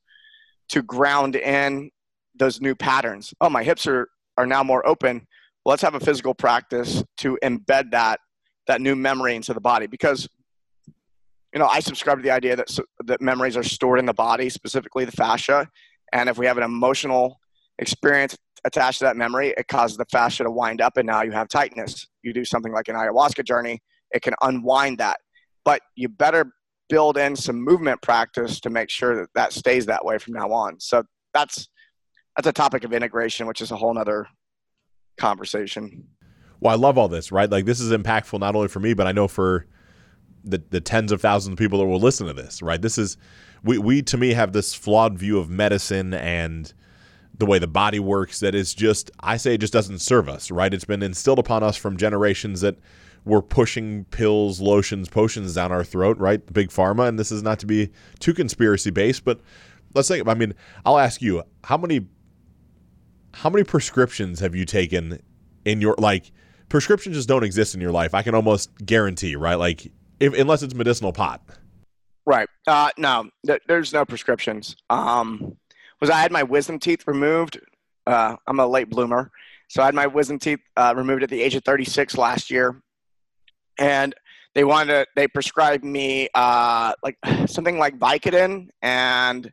[0.69, 1.89] to ground in
[2.35, 3.33] those new patterns.
[3.39, 5.27] Oh, my hips are are now more open.
[5.63, 8.19] Well, let's have a physical practice to embed that
[8.67, 10.27] that new memory into the body because
[11.53, 14.49] you know I subscribe to the idea that that memories are stored in the body,
[14.49, 15.69] specifically the fascia,
[16.13, 17.39] and if we have an emotional
[17.79, 21.31] experience attached to that memory, it causes the fascia to wind up, and now you
[21.31, 22.07] have tightness.
[22.23, 25.17] You do something like an ayahuasca journey, it can unwind that
[25.67, 26.53] but you better
[26.87, 30.49] build in some movement practice to make sure that that stays that way from now
[30.49, 30.79] on.
[30.79, 31.67] So that's
[32.37, 34.27] that's a topic of integration, which is a whole nother
[35.17, 36.07] conversation.
[36.61, 37.49] Well, I love all this, right?
[37.49, 39.67] Like this is impactful not only for me, but I know for
[40.45, 42.81] the the tens of thousands of people that will listen to this, right?
[42.81, 43.17] This is
[43.61, 46.73] we we to me have this flawed view of medicine and
[47.39, 50.49] the way the body works that is just I say it just doesn't serve us,
[50.51, 50.73] right?
[50.73, 52.77] It's been instilled upon us from generations that
[53.25, 56.41] we're pushing pills, lotions, potions down our throat, right?
[56.53, 59.41] Big pharma, and this is not to be too conspiracy based, but
[59.93, 60.27] let's think.
[60.27, 60.53] I mean,
[60.85, 62.07] I'll ask you, how many,
[63.33, 65.21] how many prescriptions have you taken
[65.65, 66.31] in your like?
[66.69, 68.13] Prescriptions just don't exist in your life.
[68.13, 69.55] I can almost guarantee, right?
[69.55, 71.41] Like, if, unless it's medicinal pot.
[72.25, 72.49] Right.
[72.67, 74.75] Uh, no, th- there's no prescriptions.
[74.89, 75.55] Um,
[76.01, 77.59] was I had my wisdom teeth removed.
[78.05, 79.31] Uh, I'm a late bloomer,
[79.67, 82.81] so I had my wisdom teeth uh, removed at the age of 36 last year
[83.77, 84.15] and
[84.55, 89.51] they wanted to, they prescribed me uh, like something like Vicodin, and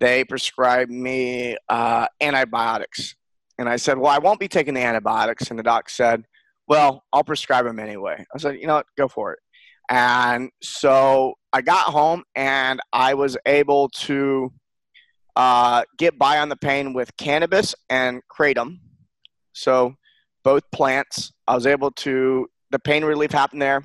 [0.00, 3.14] they prescribed me uh, antibiotics.
[3.58, 6.24] And I said, "Well, I won't be taking the antibiotics." And the doc said,
[6.66, 8.86] "Well, I'll prescribe them anyway." I said, "You know what?
[8.96, 9.38] Go for it."
[9.88, 14.52] And so I got home, and I was able to
[15.36, 18.78] uh, get by on the pain with cannabis and kratom.
[19.52, 19.94] So
[20.42, 21.32] both plants.
[21.46, 23.82] I was able to the pain relief happened there.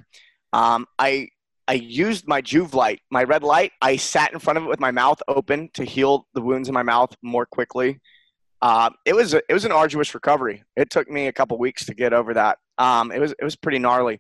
[0.54, 1.30] Um, I
[1.68, 3.74] I used my Joovv light, my red light.
[3.82, 6.74] I sat in front of it with my mouth open to heal the wounds in
[6.74, 8.00] my mouth more quickly.
[8.62, 10.64] Uh, it was it was an arduous recovery.
[10.76, 12.58] It took me a couple weeks to get over that.
[12.78, 14.20] Um, it was it was pretty gnarly.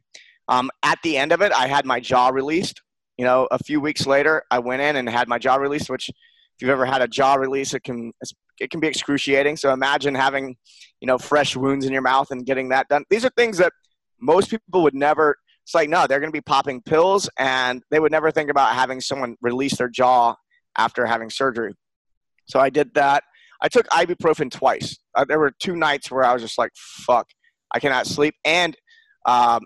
[0.50, 2.82] Um, at the end of it, I had my jaw released.
[3.18, 5.90] You know, a few weeks later, I went in and had my jaw released.
[5.90, 6.12] Which,
[6.58, 8.12] if you've ever had a jaw release, it can
[8.60, 9.58] it can be excruciating.
[9.58, 10.56] So imagine having,
[11.00, 13.04] you know, fresh wounds in your mouth and getting that done.
[13.12, 13.72] These are things that
[14.20, 15.36] most people would never
[15.67, 18.74] it's like no they're going to be popping pills and they would never think about
[18.74, 20.34] having someone release their jaw
[20.78, 21.74] after having surgery
[22.48, 23.24] so i did that
[23.62, 27.28] i took ibuprofen twice uh, there were two nights where i was just like fuck
[27.74, 28.78] i cannot sleep and
[29.26, 29.60] um,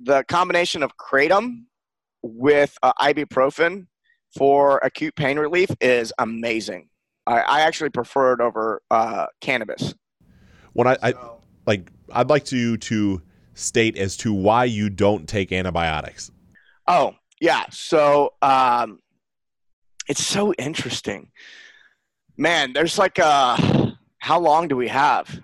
[0.00, 1.64] the combination of kratom
[2.22, 3.86] with uh, ibuprofen
[4.36, 6.88] for acute pain relief is amazing
[7.26, 9.94] i, I actually prefer it over uh, cannabis
[10.72, 11.14] when I, I
[11.66, 13.22] like i'd like to to
[13.56, 16.30] state as to why you don't take antibiotics.
[16.86, 17.64] Oh, yeah.
[17.70, 19.00] So um,
[20.08, 21.30] it's so interesting.
[22.36, 25.40] Man, there's like a, uh, how long do we have?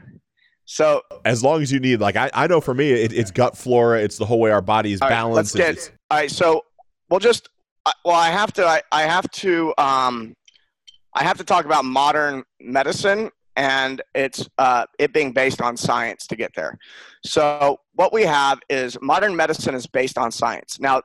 [0.64, 3.57] So as long as you need, like I, I know for me, it, it's gut
[3.57, 4.00] flora.
[4.00, 5.55] It's the whole way our body is balanced.
[5.55, 6.31] Right, let's get, all right.
[6.31, 6.62] So
[7.11, 7.48] we'll just,
[8.05, 10.35] well, I have to, I, I have to, um,
[11.14, 16.27] I have to talk about modern medicine and it's uh, it being based on science
[16.29, 16.79] to get there.
[17.25, 20.81] So what we have is modern medicine is based on science.
[20.81, 21.03] Now,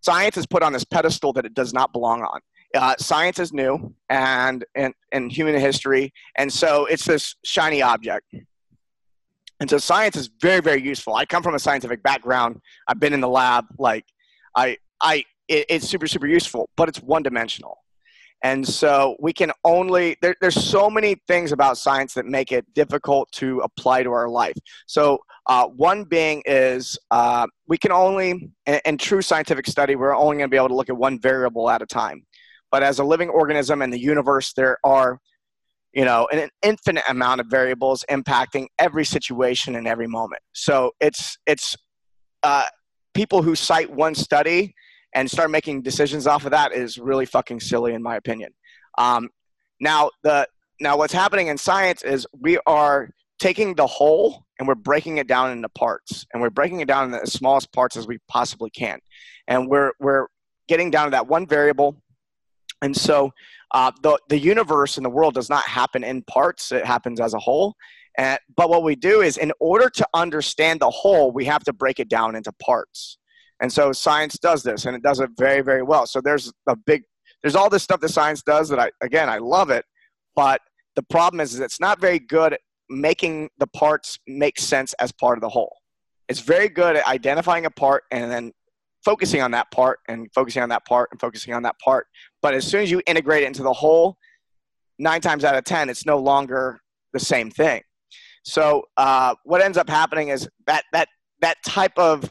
[0.00, 2.40] science is put on this pedestal that it does not belong on.
[2.74, 8.34] Uh, science is new and in, in human history, and so it's this shiny object.
[9.60, 11.14] And so science is very, very useful.
[11.14, 12.60] I come from a scientific background.
[12.88, 13.66] I've been in the lab.
[13.78, 14.04] Like,
[14.56, 17.78] I, I, it, it's super, super useful, but it's one dimensional.
[18.42, 22.66] And so we can only, there, there's so many things about science that make it
[22.74, 24.56] difficult to apply to our life.
[24.86, 30.14] So, uh, one being is uh, we can only, in, in true scientific study, we're
[30.14, 32.26] only going to be able to look at one variable at a time.
[32.70, 35.18] But as a living organism in the universe, there are,
[35.94, 40.42] you know, an, infinite amount of variables impacting every situation in every moment.
[40.52, 41.76] So it's, it's,
[42.42, 42.64] uh,
[43.14, 44.74] people who cite one study
[45.14, 48.52] and start making decisions off of that is really fucking silly in my opinion.
[48.98, 49.30] Um,
[49.80, 50.46] now the
[50.80, 55.26] now what's happening in science is we are taking the whole and we're breaking it
[55.26, 58.70] down into parts and we're breaking it down into the smallest parts as we possibly
[58.70, 58.98] can
[59.48, 60.26] and we're we're
[60.68, 61.96] getting down to that one variable.
[62.82, 63.32] And so
[63.72, 67.34] uh, the, the universe and the world does not happen in parts, it happens as
[67.34, 67.74] a whole.
[68.16, 71.72] And, but what we do is, in order to understand the whole, we have to
[71.72, 73.18] break it down into parts.
[73.60, 76.06] And so science does this, and it does it very, very well.
[76.06, 77.02] So there's a big,
[77.42, 79.84] there's all this stuff that science does that I, again, I love it.
[80.34, 80.60] But
[80.96, 85.12] the problem is, is it's not very good at making the parts make sense as
[85.12, 85.76] part of the whole.
[86.28, 88.52] It's very good at identifying a part and then
[89.04, 92.06] focusing on that part and focusing on that part and focusing on that part.
[92.40, 94.16] But as soon as you integrate it into the whole,
[94.98, 96.80] nine times out of 10, it's no longer
[97.12, 97.82] the same thing.
[98.44, 101.08] So uh, what ends up happening is that, that,
[101.40, 102.30] that type of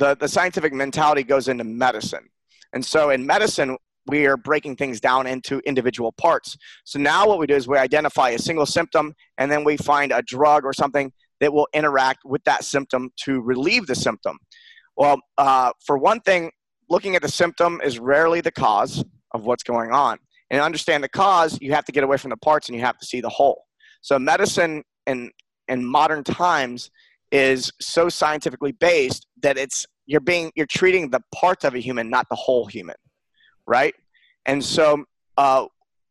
[0.00, 2.26] the, the scientific mentality goes into medicine.
[2.72, 6.56] And so in medicine, we are breaking things down into individual parts.
[6.84, 10.10] So now what we do is we identify a single symptom and then we find
[10.10, 14.38] a drug or something that will interact with that symptom to relieve the symptom.
[14.96, 16.50] Well, uh, for one thing,
[16.88, 20.18] looking at the symptom is rarely the cause of what's going on.
[20.50, 22.98] And understand the cause, you have to get away from the parts and you have
[22.98, 23.66] to see the whole.
[24.00, 25.30] So medicine in
[25.68, 26.90] in modern times
[27.32, 32.10] is so scientifically based that it's you're being you're treating the part of a human,
[32.10, 32.96] not the whole human,
[33.66, 33.94] right?
[34.46, 35.04] And so
[35.36, 35.66] uh,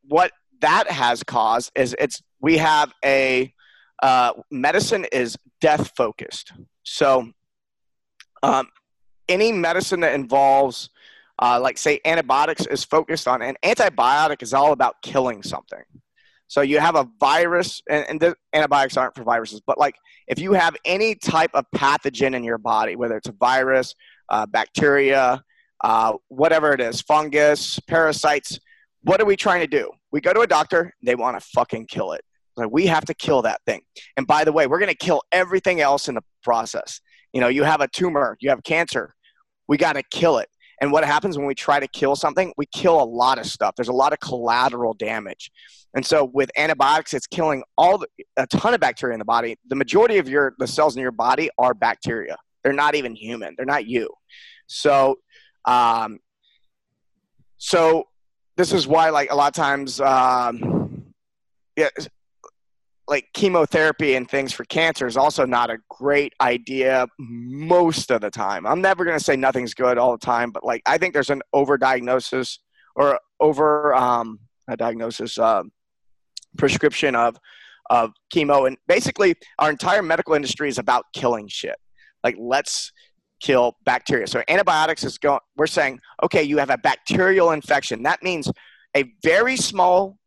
[0.08, 3.54] what that has caused is it's we have a
[4.02, 6.54] uh, medicine is death focused.
[6.84, 7.32] So,
[8.42, 8.70] um,
[9.28, 10.90] any medicine that involves,
[11.42, 15.84] uh, like say, antibiotics is focused on an antibiotic is all about killing something.
[16.50, 19.96] So you have a virus, and, and the antibiotics aren't for viruses, but like
[20.28, 23.94] if you have any type of pathogen in your body, whether it's a virus,
[24.30, 25.44] uh, bacteria,
[25.84, 28.60] uh, whatever it is, fungus, parasites,
[29.04, 29.92] what are we trying to do?
[30.12, 32.26] We go to a doctor, they want to fucking kill it.
[32.58, 33.82] Like we have to kill that thing.
[34.18, 37.00] And by the way, we're going to kill everything else in the process.
[37.32, 39.14] You know, you have a tumor, you have cancer.
[39.68, 40.50] We got to kill it.
[40.82, 42.54] And what happens when we try to kill something?
[42.58, 43.76] We kill a lot of stuff.
[43.76, 45.52] There's a lot of collateral damage.
[45.94, 49.58] And so with antibiotics, it's killing all the, a ton of bacteria in the body.
[49.68, 52.38] The majority of your the cells in your body are bacteria.
[52.64, 53.56] They're not even human.
[53.58, 54.10] They're not you.
[54.68, 55.18] So,
[55.66, 56.20] um,
[57.58, 58.06] so
[58.56, 61.14] this is why like a lot of times, um,
[61.76, 61.90] yeah,
[63.10, 68.30] like chemotherapy and things for cancer is also not a great idea most of the
[68.30, 68.68] time.
[68.68, 71.32] I'm never going to say nothing's good all the time, but like I think there's
[71.32, 72.60] an overdiagnosis
[72.96, 75.64] or over um, a diagnosis uh,
[76.58, 77.38] prescription of
[77.90, 81.76] of chemo, and basically our entire medical industry is about killing shit.
[82.24, 82.92] Like let's
[83.42, 84.28] kill bacteria.
[84.28, 85.40] So antibiotics is going.
[85.58, 88.04] We're saying okay, you have a bacterial infection.
[88.04, 88.52] That means
[88.96, 90.19] a very small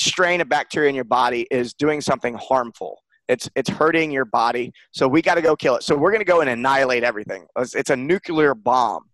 [0.00, 3.02] strain of bacteria in your body is doing something harmful.
[3.28, 4.72] It's, it's hurting your body.
[4.92, 5.82] So we got to go kill it.
[5.82, 7.46] So we're going to go and annihilate everything.
[7.58, 9.04] It's, it's a nuclear bomb.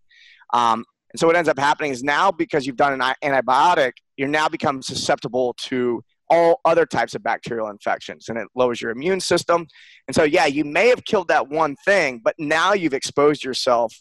[0.53, 4.27] Um, and so what ends up happening is now because you've done an antibiotic, you're
[4.27, 9.19] now become susceptible to all other types of bacterial infections and it lowers your immune
[9.19, 9.67] system.
[10.07, 13.93] And so, yeah, you may have killed that one thing, but now you've exposed yourself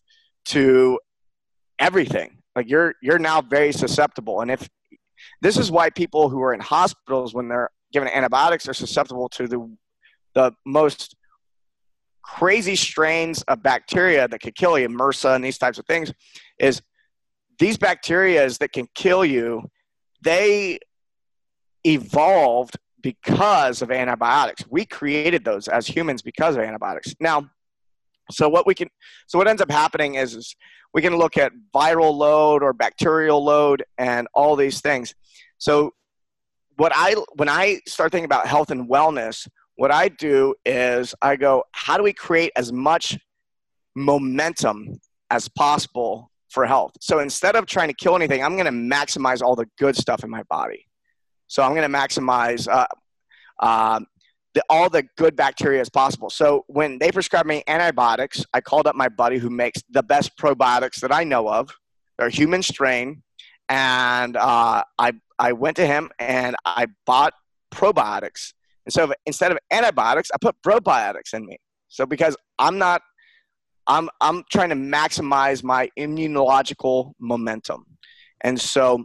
[0.46, 0.99] to
[1.79, 2.38] everything.
[2.55, 4.40] Like you're you're now very susceptible.
[4.40, 4.66] And if
[5.42, 9.46] this is why people who are in hospitals, when they're given antibiotics, are susceptible to
[9.46, 9.76] the,
[10.34, 11.16] the most
[12.22, 16.12] crazy strains of bacteria that could kill you, MRSA and these types of things,
[16.58, 16.82] is
[17.58, 19.62] these bacteria that can kill you,
[20.22, 20.78] they
[21.84, 24.64] evolved because of antibiotics.
[24.68, 27.14] We created those as humans because of antibiotics.
[27.20, 27.48] Now,
[28.30, 28.88] so what we can,
[29.26, 30.56] so what ends up happening is, is
[30.92, 35.14] we can look at viral load or bacterial load and all these things.
[35.58, 35.92] So
[36.76, 41.36] what I when I start thinking about health and wellness, what I do is I
[41.36, 43.18] go, how do we create as much
[43.94, 44.98] momentum
[45.30, 46.92] as possible for health?
[47.00, 50.24] So instead of trying to kill anything, I'm going to maximize all the good stuff
[50.24, 50.86] in my body.
[51.46, 52.86] So I'm going to maximize uh,
[53.60, 54.00] uh,
[54.57, 56.31] the, all the good bacteria as possible.
[56.31, 60.37] So when they prescribed me antibiotics, I called up my buddy who makes the best
[60.38, 61.71] probiotics that I know of.
[62.19, 63.23] They're human strain,
[63.69, 67.35] and uh, I I went to him and I bought
[67.71, 68.55] probiotics.
[68.87, 71.59] And so instead of antibiotics, I put probiotics in me.
[71.88, 73.03] So because I'm not,
[73.87, 77.85] I'm I'm trying to maximize my immunological momentum,
[78.40, 79.05] and so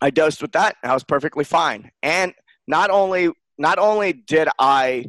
[0.00, 0.74] I dosed with that.
[0.82, 1.92] I was perfectly fine.
[2.02, 2.34] And
[2.66, 5.06] not only not only did I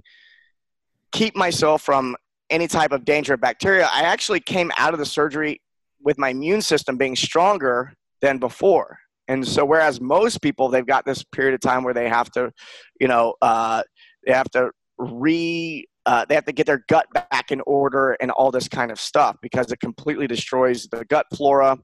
[1.12, 2.16] keep myself from
[2.50, 5.62] any type of danger of bacteria, I actually came out of the surgery
[6.02, 8.98] with my immune system being stronger than before.
[9.28, 12.52] And so, whereas most people, they've got this period of time where they have to,
[13.00, 13.84] you know, uh,
[14.26, 18.32] they have to re, uh, they have to get their gut back in order and
[18.32, 21.78] all this kind of stuff because it completely destroys the gut flora.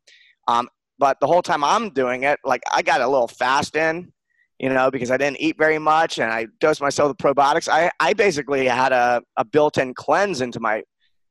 [0.47, 4.11] Um, but the whole time I'm doing it, like I got a little fast in,
[4.59, 7.67] you know, because I didn't eat very much and I dosed myself with probiotics.
[7.67, 10.83] I, I basically had a, a built-in cleanse into my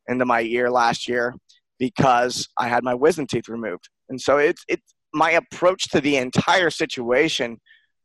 [0.07, 1.35] into my ear last year
[1.79, 3.89] because I had my wisdom teeth removed.
[4.11, 7.59] And so it's it's my approach to the entire situation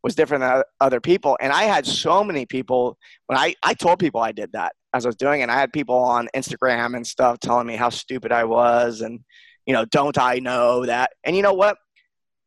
[0.03, 1.37] was different than other people.
[1.41, 5.05] And I had so many people when I, I told people I did that as
[5.05, 5.43] I was doing it.
[5.43, 9.19] And I had people on Instagram and stuff telling me how stupid I was and,
[9.65, 11.11] you know, don't I know that?
[11.25, 11.77] And you know what?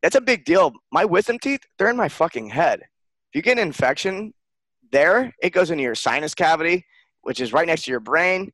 [0.03, 0.73] That's a big deal.
[0.91, 2.81] My wisdom teeth, they're in my fucking head.
[2.81, 4.33] If you get an infection
[4.91, 6.85] there, it goes into your sinus cavity,
[7.23, 8.51] which is right next to your brain.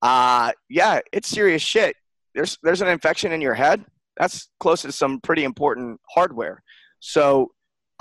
[0.00, 1.94] Uh, yeah, it's serious shit.
[2.34, 3.84] There's, there's an infection in your head.
[4.16, 6.62] That's close to some pretty important hardware.
[7.00, 7.50] So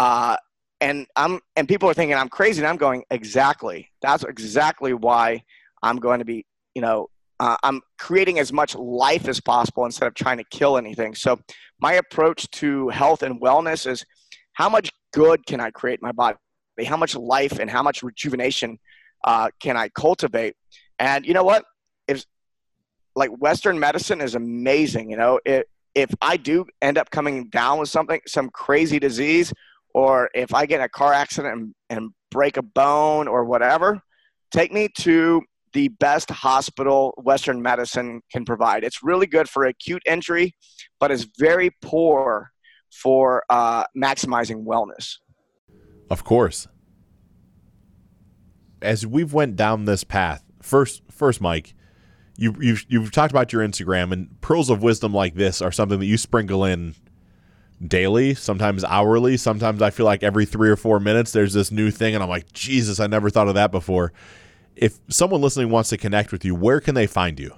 [0.01, 0.37] uh,
[0.81, 3.89] and I'm and people are thinking I'm crazy, and I'm going exactly.
[4.01, 5.43] That's exactly why
[5.83, 6.45] I'm going to be.
[6.73, 7.07] You know,
[7.41, 11.15] uh, I'm creating as much life as possible instead of trying to kill anything.
[11.15, 11.39] So
[11.79, 14.05] my approach to health and wellness is
[14.53, 16.37] how much good can I create my body?
[16.85, 18.77] How much life and how much rejuvenation
[19.23, 20.55] uh, can I cultivate?
[20.99, 21.65] And you know what?
[22.07, 22.25] If
[23.15, 27.79] like Western medicine is amazing, you know, it, if I do end up coming down
[27.79, 29.51] with something, some crazy disease,
[29.95, 33.99] or if I get in a car accident and, and break a bone or whatever,
[34.51, 35.41] take me to
[35.73, 38.83] the best hospital Western medicine can provide.
[38.83, 40.55] It's really good for acute injury,
[40.99, 42.51] but it's very poor
[42.91, 45.17] for uh, maximizing wellness.
[46.09, 46.67] Of course.
[48.81, 51.73] As we've went down this path, first, first, Mike,
[52.35, 55.99] you, you've you've talked about your Instagram and pearls of wisdom like this are something
[55.99, 56.95] that you sprinkle in
[57.85, 59.37] daily, sometimes hourly.
[59.37, 62.29] Sometimes I feel like every three or four minutes there's this new thing, and I'm
[62.29, 64.11] like, Jesus, I never thought of that before.
[64.75, 67.53] If someone listening wants to connect with you, where can they find you?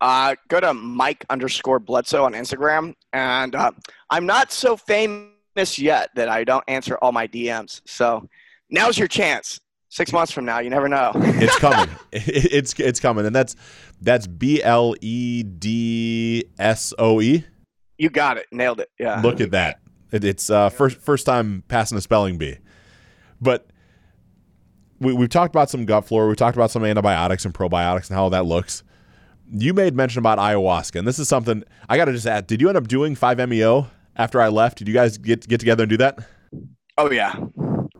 [0.00, 3.70] Uh, go to Mike underscore Bledsoe on Instagram, and uh,
[4.10, 7.82] I'm not so famous yet that I don't answer all my DMs.
[7.86, 8.28] So
[8.68, 9.60] now's your chance.
[9.90, 11.12] Six months from now, you never know.
[11.14, 11.94] it's coming.
[12.12, 13.54] It's it's coming, and that's
[14.00, 17.44] that's B L E D S O E.
[17.98, 18.46] You got it.
[18.50, 18.90] Nailed it.
[18.98, 19.20] Yeah.
[19.20, 19.80] Look at that.
[20.10, 22.58] It, it's uh, first first time passing a spelling bee.
[23.40, 23.66] But
[25.02, 26.28] we, we've talked about some gut flora.
[26.28, 28.82] We've talked about some antibiotics and probiotics and how that looks.
[29.50, 32.46] You made mention about ayahuasca, and this is something I got to just add.
[32.46, 34.78] Did you end up doing 5-MeO after I left?
[34.78, 36.18] Did you guys get get together and do that?
[36.96, 37.34] Oh yeah.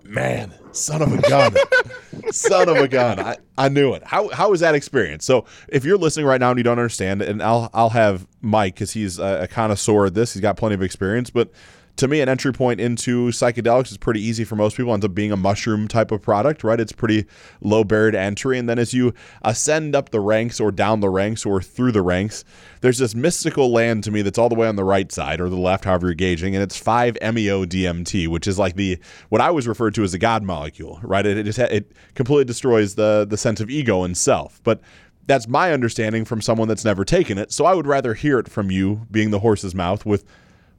[0.04, 1.54] Man, son of a gun.
[2.30, 3.18] son of a gun.
[3.18, 4.02] I, I knew it.
[4.04, 5.24] How how was that experience?
[5.24, 8.74] So if you're listening right now and you don't understand, and I'll I'll have Mike
[8.74, 10.34] because he's a, a connoisseur at this.
[10.34, 11.50] He's got plenty of experience, but
[11.96, 14.92] to me, an entry point into psychedelics is pretty easy for most people.
[14.94, 16.80] Ends up being a mushroom type of product, right?
[16.80, 17.26] It's pretty
[17.60, 18.58] low barrier to entry.
[18.58, 22.02] And then as you ascend up the ranks or down the ranks or through the
[22.02, 22.44] ranks,
[22.80, 25.48] there's this mystical land to me that's all the way on the right side or
[25.48, 29.50] the left, however you're gauging, and it's 5-MeO DMT, which is like the what I
[29.50, 31.26] was referred to as the God molecule, right?
[31.26, 34.60] It, it just it completely destroys the the sense of ego and self.
[34.64, 34.80] But
[35.26, 37.52] that's my understanding from someone that's never taken it.
[37.52, 40.24] So I would rather hear it from you, being the horse's mouth, with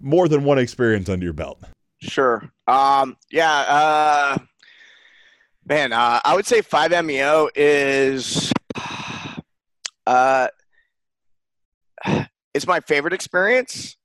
[0.04, 1.64] more than one experience under your belt.
[2.02, 2.52] Sure.
[2.68, 3.60] Um, yeah.
[3.62, 4.38] Uh,
[5.66, 8.52] man, uh, I would say 5-MeO is
[10.06, 10.48] uh,
[12.54, 13.96] it's my favorite experience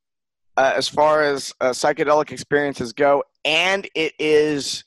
[0.56, 4.84] uh, as far as uh, psychedelic experiences go, and it is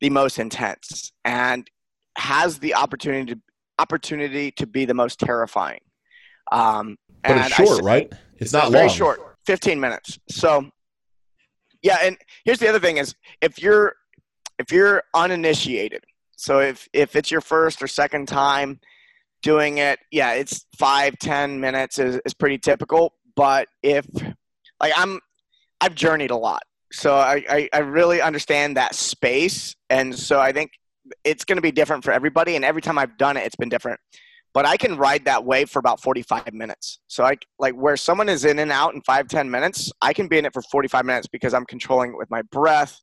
[0.00, 1.70] the most intense and
[2.16, 3.40] has the opportunity to
[3.78, 5.80] opportunity to be the most terrifying.
[6.52, 8.12] Um, but it's short, I, right?
[8.34, 8.96] It's, it's not very long.
[8.96, 9.33] short.
[9.46, 10.18] 15 minutes.
[10.28, 10.70] So
[11.82, 13.94] yeah, and here's the other thing is if you're
[14.58, 16.04] if you're uninitiated,
[16.36, 18.80] so if if it's your first or second time
[19.42, 23.12] doing it, yeah, it's five, ten minutes is, is pretty typical.
[23.36, 24.06] But if
[24.80, 25.20] like I'm
[25.80, 26.62] I've journeyed a lot.
[26.90, 29.74] So I, I, I really understand that space.
[29.90, 30.70] And so I think
[31.24, 34.00] it's gonna be different for everybody and every time I've done it it's been different
[34.54, 37.00] but I can ride that wave for about 45 minutes.
[37.08, 40.28] So I like where someone is in and out in five, 10 minutes, I can
[40.28, 43.00] be in it for 45 minutes because I'm controlling it with my breath.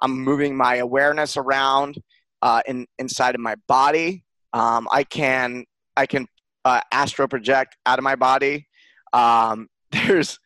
[0.00, 1.98] I'm moving my awareness around
[2.40, 4.24] uh, in, inside of my body.
[4.54, 6.26] Um, I can, I can
[6.64, 8.66] uh, astro project out of my body.
[9.12, 10.40] Um, there's,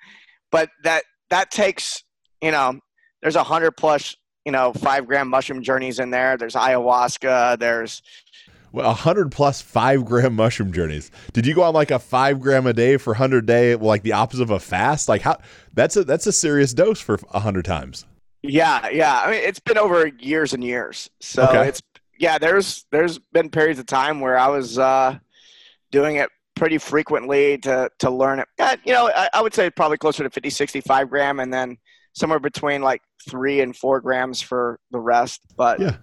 [0.51, 2.03] but that, that takes,
[2.43, 2.81] you know,
[3.23, 6.37] there's a hundred plus, you know, five gram mushroom journeys in there.
[6.37, 7.61] There's ayahuasca.
[7.61, 8.03] There's,
[8.75, 11.11] a hundred plus five gram mushroom journeys.
[11.33, 14.13] Did you go on like a five gram a day for hundred day, like the
[14.13, 15.09] opposite of a fast?
[15.09, 15.39] Like how?
[15.75, 18.07] That's a that's a serious dose for a hundred times.
[18.43, 19.23] Yeah, yeah.
[19.25, 21.11] I mean, it's been over years and years.
[21.21, 21.69] So okay.
[21.69, 21.83] it's
[22.19, 22.39] yeah.
[22.39, 25.19] There's there's been periods of time where I was uh,
[25.91, 28.49] doing it pretty frequently to to learn it.
[28.59, 31.79] Yeah, you know, I, I, would say probably closer to 50, 65 gram, and then
[32.15, 35.41] somewhere between like three and four grams for the rest.
[35.57, 35.97] But yeah.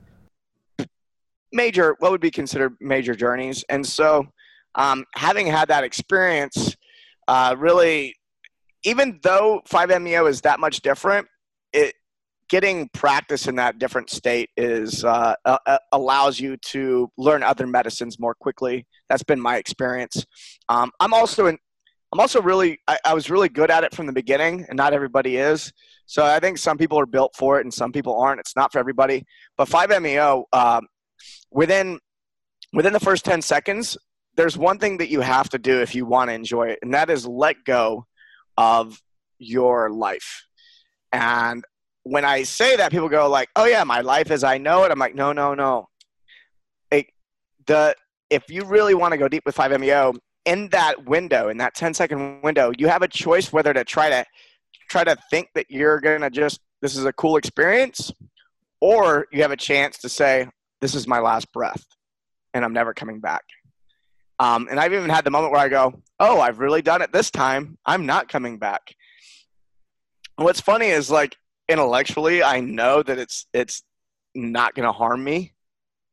[1.51, 4.27] Major, what would be considered major journeys, and so
[4.75, 6.75] um, having had that experience,
[7.27, 8.15] uh, really,
[8.83, 11.27] even though 5-MeO is that much different,
[11.73, 11.95] it
[12.49, 18.19] getting practice in that different state is uh, uh, allows you to learn other medicines
[18.19, 18.85] more quickly.
[19.09, 20.25] That's been my experience.
[20.69, 21.57] Um, I'm also in,
[22.13, 24.93] I'm also really I, I, was really good at it from the beginning, and not
[24.93, 25.73] everybody is.
[26.05, 28.39] So I think some people are built for it, and some people aren't.
[28.39, 29.25] It's not for everybody.
[29.57, 30.85] But 5-MeO um,
[31.51, 31.99] within
[32.73, 33.97] within the first 10 seconds,
[34.36, 36.93] there's one thing that you have to do if you want to enjoy it, and
[36.93, 38.05] that is let go
[38.57, 39.01] of
[39.39, 40.43] your life.
[41.11, 41.63] And
[42.03, 44.91] when I say that, people go like, "Oh yeah, my life as I know it."
[44.91, 45.88] I'm like, "No, no, no."
[46.91, 47.07] It,
[47.65, 47.95] the
[48.30, 50.13] if you really want to go deep with 5-MeO,
[50.45, 54.09] in that window, in that 10 second window, you have a choice whether to try
[54.09, 54.26] to
[54.89, 58.11] try to think that you're gonna just this is a cool experience,
[58.80, 60.47] or you have a chance to say,
[60.82, 61.84] "This is my last breath,
[62.53, 63.43] and I'm never coming back."
[64.39, 67.11] Um, and I've even had the moment where I go, "Oh, I've really done it
[67.11, 67.78] this time.
[67.86, 68.95] I'm not coming back."
[70.38, 73.84] And what's funny is like intellectually I know that it's it's
[74.34, 75.53] not going to harm me,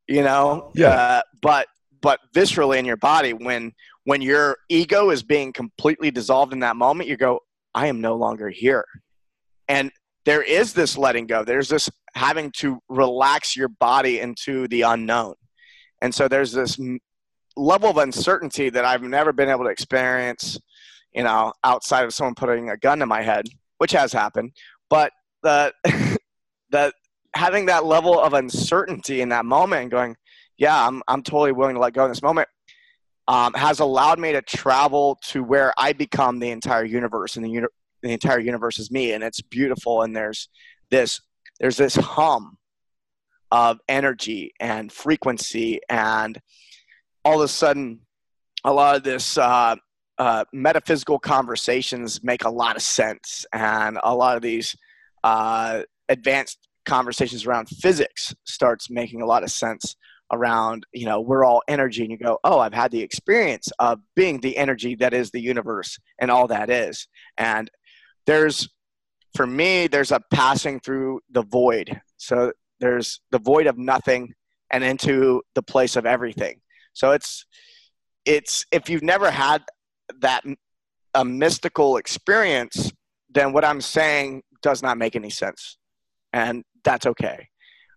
[0.06, 0.70] you know.
[0.74, 0.88] Yeah.
[0.88, 1.66] Uh, but
[2.00, 3.72] but viscerally in your body, when
[4.04, 7.40] when your ego is being completely dissolved in that moment, you go,
[7.74, 8.84] I am no longer here,
[9.68, 9.90] and
[10.24, 11.44] there is this letting go.
[11.44, 15.34] There's this having to relax your body into the unknown,
[16.00, 16.78] and so there's this
[17.56, 20.58] level of uncertainty that I've never been able to experience,
[21.12, 23.46] you know, outside of someone putting a gun to my head,
[23.78, 24.52] which has happened.
[24.88, 25.12] But
[25.42, 25.74] that
[26.70, 26.94] that
[27.34, 30.16] having that level of uncertainty in that moment and going,
[30.56, 32.48] yeah, I'm I'm totally willing to let go in this moment,
[33.28, 37.50] um, has allowed me to travel to where I become the entire universe, and the
[37.50, 37.66] uni-
[38.02, 40.02] the entire universe is me, and it's beautiful.
[40.02, 40.48] And there's
[40.90, 41.20] this
[41.60, 42.58] there's this hum
[43.50, 46.38] of energy and frequency, and
[47.24, 48.00] all of a sudden,
[48.64, 49.38] a lot of this.
[49.38, 49.76] Uh,
[50.18, 54.76] uh, metaphysical conversations make a lot of sense, and a lot of these
[55.24, 59.96] uh, advanced conversations around physics starts making a lot of sense
[60.32, 64.00] around you know we're all energy and you go oh i've had the experience of
[64.16, 67.70] being the energy that is the universe and all that is and
[68.26, 68.68] there's
[69.34, 74.34] for me there's a passing through the void so there's the void of nothing
[74.70, 76.60] and into the place of everything
[76.92, 77.44] so it's
[78.24, 79.62] it's if you've never had
[80.20, 80.44] that
[81.14, 82.92] a mystical experience
[83.30, 85.76] then what i'm saying does not make any sense.
[86.32, 87.48] And that's okay.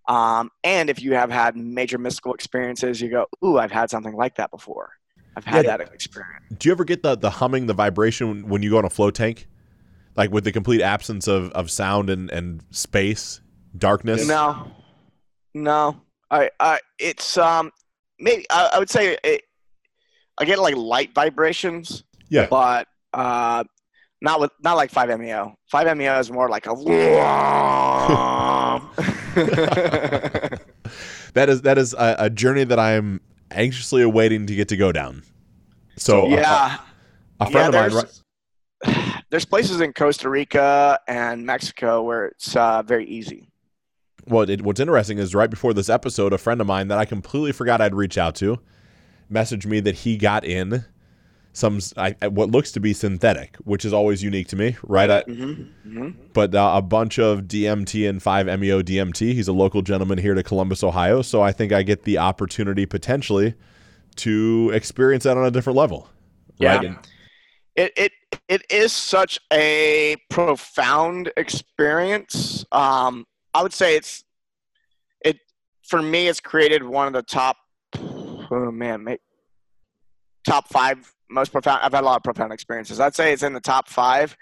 [0.08, 4.16] Um, and if you have had major mystical experiences, you go, ooh, I've had something
[4.16, 4.92] like that before.
[5.38, 5.78] I've had yeah.
[5.78, 6.46] that experience.
[6.58, 9.12] Do you ever get the, the humming, the vibration when you go on a flow
[9.12, 9.48] tank?
[10.16, 13.42] Like with the complete absence of, of sound and, and space,
[13.78, 14.28] darkness?
[14.28, 14.72] No.
[15.54, 16.02] No.
[16.32, 17.72] I, I it's um
[18.20, 19.44] maybe I, I would say it,
[20.38, 22.04] I get like light vibrations.
[22.30, 22.48] Yeah.
[22.50, 23.64] But uh
[24.22, 25.56] not with not like 5-MeO.
[25.72, 26.74] 5-MeO is more like a.
[31.34, 34.78] that is that is a, a, journey that I am anxiously awaiting to get to
[34.78, 35.24] go down.
[35.98, 36.78] So yeah,
[37.40, 38.04] a, a friend yeah, of mine.
[38.86, 43.50] Right, there's places in Costa Rica and Mexico where it's uh, very easy.
[44.26, 47.04] Well, it, what's interesting is right before this episode, a friend of mine that I
[47.04, 48.60] completely forgot I'd reach out to
[49.30, 50.86] messaged me that he got in
[51.52, 55.12] some I, what looks to be synthetic, which is always unique to me, right?
[55.12, 56.10] I, mm-hmm, mm-hmm.
[56.32, 59.34] But uh, a bunch of DMT and 5-MeO DMT.
[59.34, 62.86] He's a local gentleman here to Columbus, Ohio, so I think I get the opportunity
[62.86, 63.54] potentially
[64.16, 66.08] to experience that on a different level.
[66.58, 66.78] Yeah.
[66.78, 67.10] Right?
[67.76, 68.12] It it
[68.48, 72.66] it is such a profound experience.
[72.72, 74.24] Um, I would say it's
[75.22, 75.38] it
[75.84, 76.28] for me.
[76.28, 77.58] It's created one of the top.
[77.98, 79.06] Oh man,
[80.46, 81.82] top five most profound.
[81.84, 83.00] I've had a lot of profound experiences.
[83.00, 84.36] I'd say it's in the top five.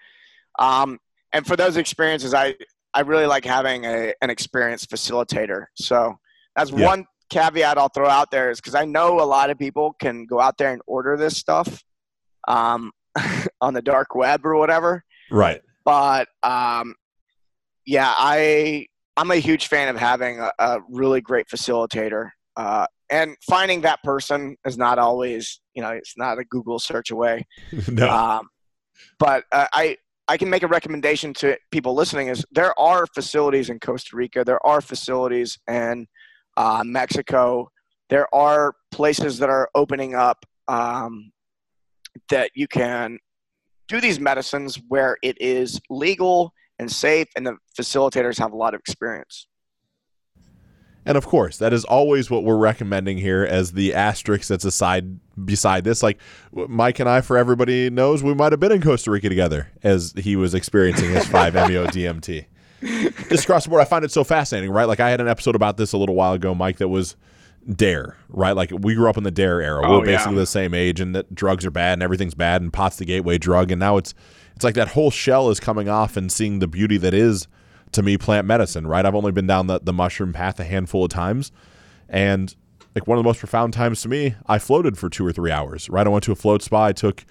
[0.59, 0.99] Um,
[1.31, 2.55] and for those experiences, I
[2.93, 5.65] I really like having a, an experienced facilitator.
[5.75, 6.15] So
[6.55, 6.85] that's yeah.
[6.85, 10.25] one caveat I'll throw out there is because I know a lot of people can
[10.25, 11.83] go out there and order this stuff
[12.47, 12.91] um,
[13.61, 15.03] on the dark web or whatever.
[15.31, 15.61] Right.
[15.85, 16.95] But um,
[17.85, 18.87] yeah, I
[19.17, 22.29] I'm a huge fan of having a, a really great facilitator.
[22.55, 27.11] Uh, and finding that person is not always you know it's not a google search
[27.11, 27.45] away
[27.87, 28.09] no.
[28.09, 28.49] Um,
[29.19, 29.97] but uh, i
[30.27, 34.43] i can make a recommendation to people listening is there are facilities in costa rica
[34.43, 36.07] there are facilities in
[36.57, 37.69] uh, mexico
[38.09, 41.31] there are places that are opening up um,
[42.29, 43.19] that you can
[43.87, 48.73] do these medicines where it is legal and safe, and the facilitators have a lot
[48.73, 49.47] of experience.
[51.05, 55.19] And of course, that is always what we're recommending here as the asterisk that's aside
[55.43, 56.01] beside this.
[56.01, 56.19] Like
[56.53, 60.13] Mike and I, for everybody knows, we might have been in Costa Rica together as
[60.15, 62.45] he was experiencing his 5-MeO DMT.
[63.29, 64.85] This cross the board, I find it so fascinating, right?
[64.85, 67.15] Like I had an episode about this a little while ago, Mike, that was
[67.71, 68.55] dare, right?
[68.55, 69.81] Like we grew up in the dare era.
[69.85, 70.39] Oh, we're basically yeah.
[70.39, 73.37] the same age and that drugs are bad and everything's bad and pot's the gateway
[73.37, 73.71] drug.
[73.71, 74.13] And now it's
[74.55, 77.47] it's like that whole shell is coming off and seeing the beauty that is
[77.93, 79.05] to me plant medicine, right?
[79.05, 81.51] I've only been down the, the mushroom path a handful of times.
[82.09, 82.55] And
[82.95, 85.51] like one of the most profound times to me, I floated for two or three
[85.51, 86.05] hours, right?
[86.05, 86.85] I went to a float spa.
[86.85, 87.25] I took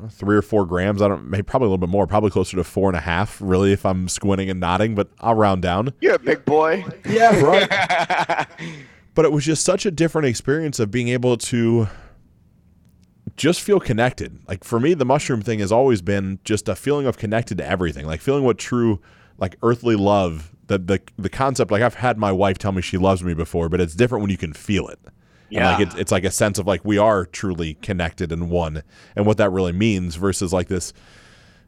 [0.00, 1.02] know, three or four grams.
[1.02, 3.40] I don't, maybe probably a little bit more, probably closer to four and a half,
[3.40, 5.92] really, if I'm squinting and nodding, but I'll round down.
[6.00, 6.84] You're a big boy.
[7.06, 8.48] Yeah, right.
[9.14, 11.88] but it was just such a different experience of being able to
[13.36, 14.38] just feel connected.
[14.46, 17.66] Like for me, the mushroom thing has always been just a feeling of connected to
[17.66, 19.00] everything, like feeling what true
[19.38, 22.98] like earthly love That the the concept like I've had my wife tell me she
[22.98, 25.00] loves me before, but it's different when you can feel it.
[25.48, 25.58] Yeah.
[25.58, 28.82] And like it's it's like a sense of like we are truly connected and one
[29.16, 30.92] and what that really means versus like this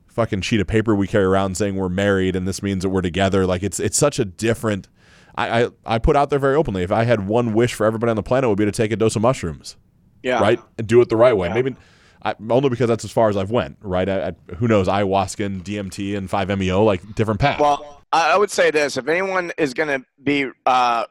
[0.06, 3.02] fucking sheet of paper we carry around saying we're married and this means that we're
[3.02, 3.46] together.
[3.46, 4.88] Like it's it's such a different
[5.36, 6.82] I, I, I put out there very openly.
[6.82, 8.96] If I had one wish for everybody on the planet would be to take a
[8.96, 9.76] dose of mushrooms.
[10.22, 10.40] Yeah.
[10.40, 10.60] Right?
[10.78, 11.48] And do it the right way.
[11.48, 11.54] Yeah.
[11.54, 11.76] Maybe
[12.24, 14.08] I, only because that's as far as I've went, right?
[14.08, 14.88] I, I, who knows?
[14.88, 17.60] Ayahuasca and DMT and 5-MeO, like different paths.
[17.60, 21.04] Well, I would say this: if anyone is going to be uh,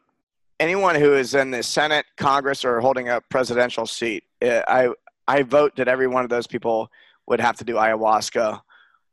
[0.59, 4.89] anyone who is in the Senate, Congress, or holding a presidential seat, eh, I
[5.27, 6.89] I vote that every one of those people
[7.27, 8.61] would have to do ayahuasca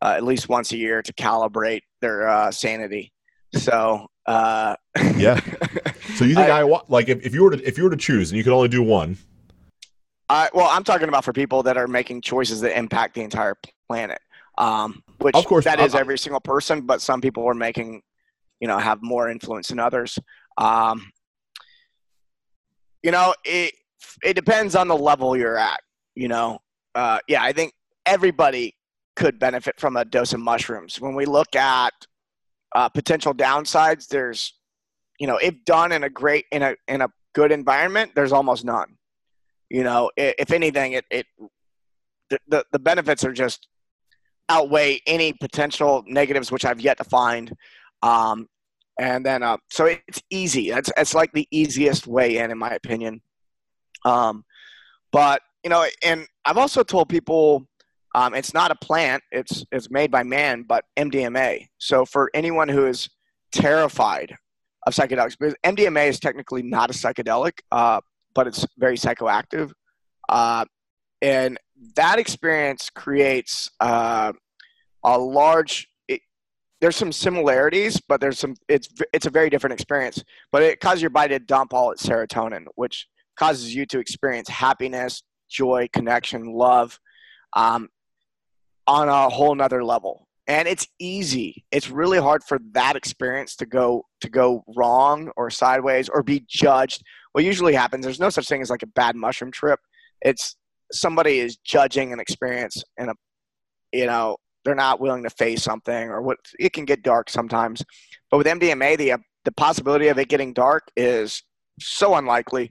[0.03, 3.13] uh, at least once a year to calibrate their uh, sanity.
[3.55, 4.77] So uh,
[5.17, 5.41] yeah.
[6.17, 7.97] So you think I, I like if, if you were to if you were to
[7.97, 9.17] choose and you could only do one,
[10.29, 13.55] I, well, I'm talking about for people that are making choices that impact the entire
[13.89, 14.19] planet.
[14.59, 18.03] Um, which of course that is every single person, but some people are making,
[18.61, 20.19] you know, have more influence than others.
[20.59, 21.11] Um,
[23.03, 23.73] you know, it
[24.23, 25.81] it depends on the level you're at.
[26.15, 26.59] You know,
[26.95, 27.73] uh, yeah, I think
[28.05, 28.77] everybody
[29.17, 31.01] could benefit from a dose of mushrooms.
[31.01, 31.95] When we look at
[32.75, 34.55] uh, potential downsides, there's,
[35.19, 38.65] you know, if done in a great in a in a good environment, there's almost
[38.65, 38.97] none.
[39.69, 41.27] You know, if anything, it, it
[42.49, 43.69] the, the benefits are just
[44.49, 47.55] outweigh any potential negatives, which I've yet to find.
[48.03, 48.49] Um,
[48.99, 50.71] and then, uh, so it's easy.
[50.71, 53.23] That's it's like the easiest way in, in my opinion.
[54.05, 54.45] Um,
[55.13, 57.67] but you know, and I've also told people
[58.15, 61.69] um, it's not a plant; it's it's made by man, but MDMA.
[61.79, 63.09] So for anyone who is
[63.53, 64.35] terrified
[64.87, 68.01] of psychedelics, because MDMA is technically not a psychedelic, uh,
[68.35, 69.73] but it's very psychoactive.
[70.29, 70.65] Uh,
[71.23, 71.59] and
[71.97, 74.33] that experience creates uh,
[75.05, 75.89] a large.
[76.81, 78.55] There's some similarities, but there's some.
[78.69, 80.25] It's it's a very different experience.
[80.51, 83.07] But it causes your body to dump all its serotonin, which
[83.37, 86.99] causes you to experience happiness, joy, connection, love,
[87.55, 87.89] um,
[88.91, 90.27] on a whole nother level.
[90.47, 91.65] And it's easy.
[91.71, 96.45] It's really hard for that experience to go to go wrong or sideways or be
[96.49, 99.81] judged what usually happens there's no such thing as like a bad mushroom trip
[100.23, 100.57] it's
[100.93, 103.15] somebody is judging an experience and a
[103.93, 107.83] you know they're not willing to face something or what it can get dark sometimes
[108.31, 111.43] but with mdma the uh, the possibility of it getting dark is
[111.81, 112.71] so unlikely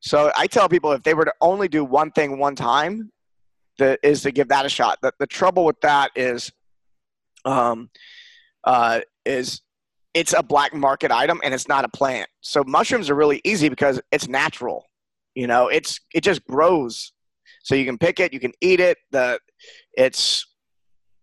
[0.00, 3.10] so i tell people if they were to only do one thing one time
[3.80, 6.52] is to give that a shot the, the trouble with that is
[7.44, 7.90] um
[8.64, 9.62] uh is
[10.18, 12.28] it's a black market item and it's not a plant.
[12.40, 14.84] So mushrooms are really easy because it's natural.
[15.34, 17.12] You know, it's it just grows.
[17.62, 18.98] So you can pick it, you can eat it.
[19.12, 19.38] The
[19.92, 20.44] it's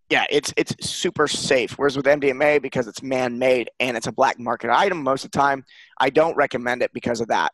[0.09, 1.77] yeah, it's it's super safe.
[1.77, 5.39] Whereas with MDMA, because it's man-made and it's a black market item most of the
[5.39, 5.65] time,
[5.99, 7.51] I don't recommend it because of that.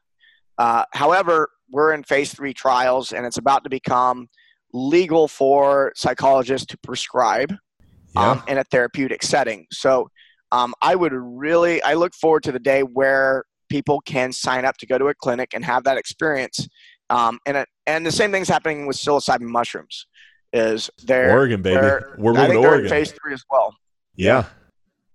[0.57, 4.27] Uh, however, we're in phase three trials, and it's about to become
[4.73, 7.53] legal for psychologists to prescribe
[8.15, 8.31] yeah.
[8.31, 9.65] um, in a therapeutic setting.
[9.71, 10.09] So
[10.51, 14.77] um, I would really, I look forward to the day where people can sign up
[14.77, 16.67] to go to a clinic and have that experience.
[17.09, 20.07] Um, and it, and the same thing's happening with psilocybin mushrooms.
[20.53, 21.81] Is there Oregon baby?
[22.17, 22.89] We're moving to Oregon.
[22.89, 23.73] phase three as well.
[24.15, 24.45] Yeah.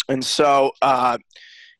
[0.08, 1.18] And so, uh,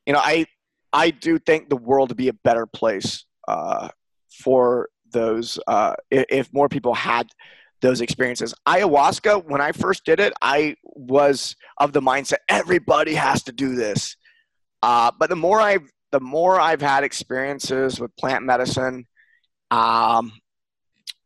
[0.05, 0.47] you know, I
[0.93, 3.89] I do think the world would be a better place uh,
[4.29, 7.29] for those uh, if, if more people had
[7.81, 8.55] those experiences.
[8.66, 13.74] Ayahuasca, when I first did it, I was of the mindset everybody has to do
[13.74, 14.16] this.
[14.83, 19.07] Uh, but the more I've the more I've had experiences with plant medicine,
[19.70, 20.33] um,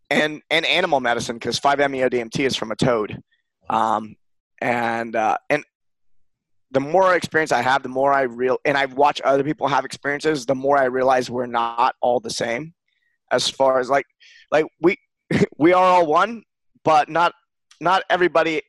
[0.09, 3.21] and and animal medicine because 5-MeO-DMT is from a toad,
[3.69, 4.17] um,
[4.61, 5.65] and uh, and
[6.73, 9.85] the more experience I have, the more I real and I watch other people have
[9.85, 12.75] experiences, the more I realize we're not all the same.
[13.33, 14.07] As far as like
[14.51, 14.97] like we
[15.59, 16.43] we are all one,
[16.85, 17.35] but not
[17.81, 18.63] not everybody.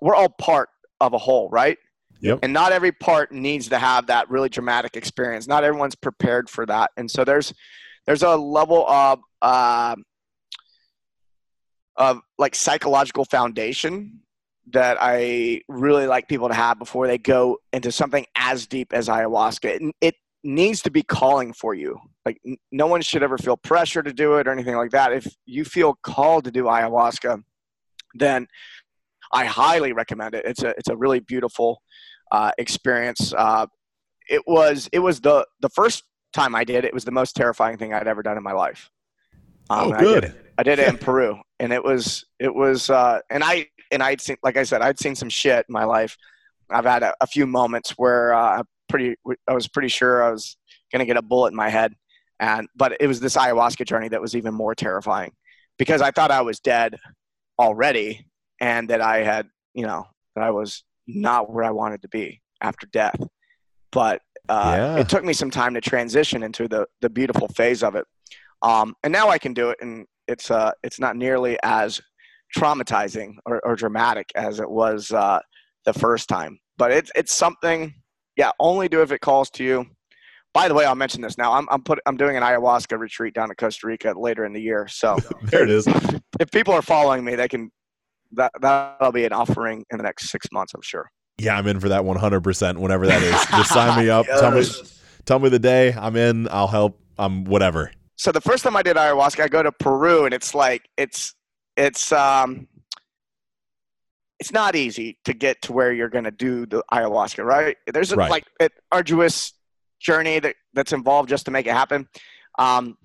[0.00, 0.68] We're all part
[1.00, 1.78] of a whole, right?
[2.20, 2.40] Yep.
[2.42, 5.46] And not every part needs to have that really dramatic experience.
[5.46, 7.52] Not everyone's prepared for that, and so there's
[8.06, 9.96] there's a level of uh,
[11.96, 14.20] of like psychological foundation
[14.72, 19.08] that I really like people to have before they go into something as deep as
[19.08, 19.64] ayahuasca.
[19.64, 20.14] It, it
[20.46, 21.98] needs to be calling for you.
[22.24, 22.40] Like
[22.72, 25.12] no one should ever feel pressure to do it or anything like that.
[25.12, 27.42] If you feel called to do ayahuasca,
[28.14, 28.46] then
[29.32, 30.44] I highly recommend it.
[30.44, 31.82] It's a it's a really beautiful
[32.32, 33.34] uh, experience.
[33.36, 33.66] Uh,
[34.28, 37.76] it was it was the the first time I did it was the most terrifying
[37.76, 38.90] thing I'd ever done in my life.
[39.68, 40.24] Um, oh, good.
[40.24, 43.42] I did, it, I did it in Peru, and it was it was uh, and
[43.42, 46.16] I and I'd seen like I said I'd seen some shit in my life.
[46.70, 49.16] I've had a, a few moments where uh, pretty
[49.48, 50.56] I was pretty sure I was
[50.92, 51.94] gonna get a bullet in my head,
[52.40, 55.32] and but it was this ayahuasca journey that was even more terrifying
[55.78, 56.96] because I thought I was dead
[57.58, 58.26] already,
[58.60, 62.40] and that I had you know that I was not where I wanted to be
[62.60, 63.20] after death.
[63.92, 64.96] But uh, yeah.
[64.96, 68.04] it took me some time to transition into the the beautiful phase of it.
[68.62, 72.00] Um, and now I can do it, and it's uh, it's not nearly as
[72.56, 75.40] traumatizing or, or dramatic as it was uh,
[75.84, 76.58] the first time.
[76.78, 77.94] But it's it's something,
[78.36, 78.50] yeah.
[78.60, 79.86] Only do if it calls to you.
[80.52, 81.52] By the way, I'll mention this now.
[81.52, 84.60] I'm I'm put I'm doing an ayahuasca retreat down in Costa Rica later in the
[84.60, 84.88] year.
[84.88, 85.86] So there it is.
[86.38, 87.70] If people are following me, they can
[88.32, 91.10] that that'll be an offering in the next six months, I'm sure.
[91.38, 92.40] Yeah, I'm in for that 100.
[92.42, 94.26] percent Whenever that is, just sign me up.
[94.28, 94.40] yes.
[94.40, 94.64] Tell me,
[95.24, 95.94] tell me the day.
[95.94, 96.48] I'm in.
[96.50, 97.00] I'll help.
[97.18, 97.90] I'm whatever.
[98.16, 101.34] So the first time I did ayahuasca, I go to Peru, and it's like it's
[101.76, 102.66] it's um
[104.38, 107.76] it's not easy to get to where you're going to do the ayahuasca, right?
[107.92, 108.30] There's a, right.
[108.30, 109.52] like an arduous
[110.00, 112.08] journey that that's involved just to make it happen.
[112.58, 112.96] Um,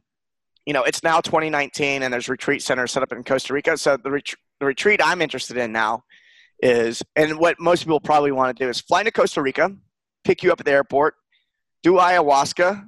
[0.65, 3.77] you know, it's now 2019, and there's retreat centers set up in Costa Rica.
[3.77, 6.03] So the ret- the retreat I'm interested in now
[6.61, 9.75] is, and what most people probably want to do is fly to Costa Rica,
[10.23, 11.15] pick you up at the airport,
[11.81, 12.85] do ayahuasca,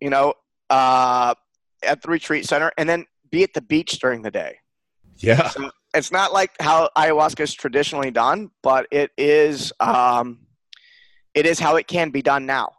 [0.00, 0.34] you know,
[0.68, 1.34] uh,
[1.82, 4.58] at the retreat center, and then be at the beach during the day.
[5.16, 5.48] Yeah.
[5.48, 10.38] So it's not like how ayahuasca is traditionally done, but it is, um,
[11.34, 12.72] it is how it can be done now.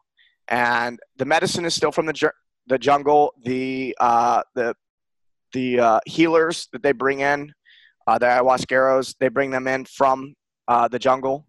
[0.47, 2.31] And the medicine is still from the,
[2.67, 3.33] the jungle.
[3.43, 4.75] The, uh, the,
[5.53, 7.53] the uh, healers that they bring in
[8.07, 10.35] uh, the ayahuasqueros, they bring them in from
[10.67, 11.47] uh, the jungle.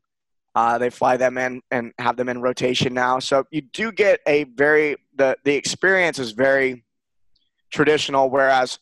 [0.54, 3.18] Uh, they fly them in and have them in rotation now.
[3.18, 6.84] So you do get a very the the experience is very
[7.72, 8.78] traditional, whereas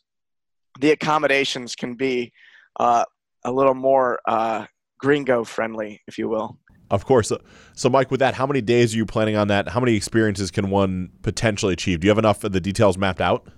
[0.80, 2.32] the accommodations can be
[2.78, 3.04] uh,
[3.44, 4.66] a little more uh,
[4.98, 6.58] gringo friendly, if you will.
[6.90, 7.32] Of course.
[7.74, 9.70] So, Mike, with that, how many days are you planning on that?
[9.70, 12.00] How many experiences can one potentially achieve?
[12.00, 13.48] Do you have enough of the details mapped out?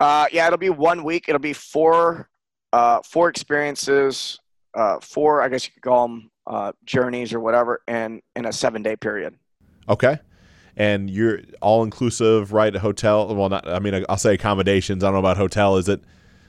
[0.00, 1.26] Uh, yeah, it'll be one week.
[1.28, 2.30] It'll be four
[2.72, 4.38] uh, four experiences,
[4.74, 8.52] uh, four I guess you could call them uh, journeys or whatever, and in a
[8.52, 9.34] seven day period.
[9.88, 10.18] Okay.
[10.76, 12.74] And you're all inclusive, right?
[12.74, 13.34] A hotel.
[13.34, 13.68] Well, not.
[13.68, 15.04] I mean, I'll say accommodations.
[15.04, 15.76] I don't know about hotel.
[15.76, 16.00] Is it?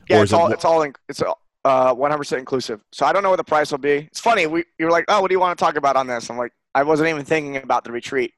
[0.09, 0.47] Yeah, it's all.
[0.47, 0.83] It, it's all.
[0.83, 1.21] In, it's
[1.65, 2.81] uh, 100% inclusive.
[2.91, 4.07] So I don't know what the price will be.
[4.11, 4.47] It's funny.
[4.47, 6.29] We you were like, oh, what do you want to talk about on this?
[6.29, 8.33] I'm like, I wasn't even thinking about the retreat.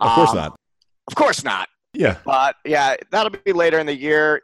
[0.00, 0.60] Of course um, not.
[1.06, 1.68] Of course not.
[1.94, 2.18] Yeah.
[2.24, 4.42] But yeah, that'll be later in the year.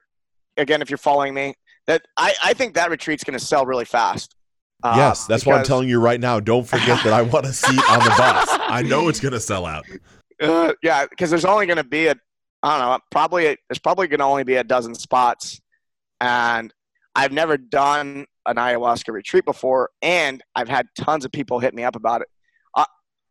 [0.57, 1.55] Again, if you're following me,
[1.87, 4.35] that I, I think that retreat's going to sell really fast.
[4.83, 6.41] Uh, yes, that's because, why I'm telling you right now.
[6.41, 8.49] Don't forget that I want a seat on the bus.
[8.51, 9.85] I know it's going to sell out.
[10.41, 12.15] Uh, yeah, because there's only going to be a,
[12.63, 15.61] I don't know, probably a, there's probably going to only be a dozen spots,
[16.21, 16.73] and
[17.15, 21.85] I've never done an ayahuasca retreat before, and I've had tons of people hit me
[21.85, 22.29] up about it.
[22.75, 22.85] Uh,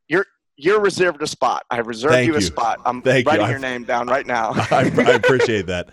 [0.07, 0.25] you're
[0.55, 1.63] you're reserved a spot.
[1.69, 2.79] I've reserved you, you, a spot.
[2.85, 3.51] I'm Thank writing you.
[3.51, 4.51] your name down right now.
[4.55, 5.89] I, I appreciate that,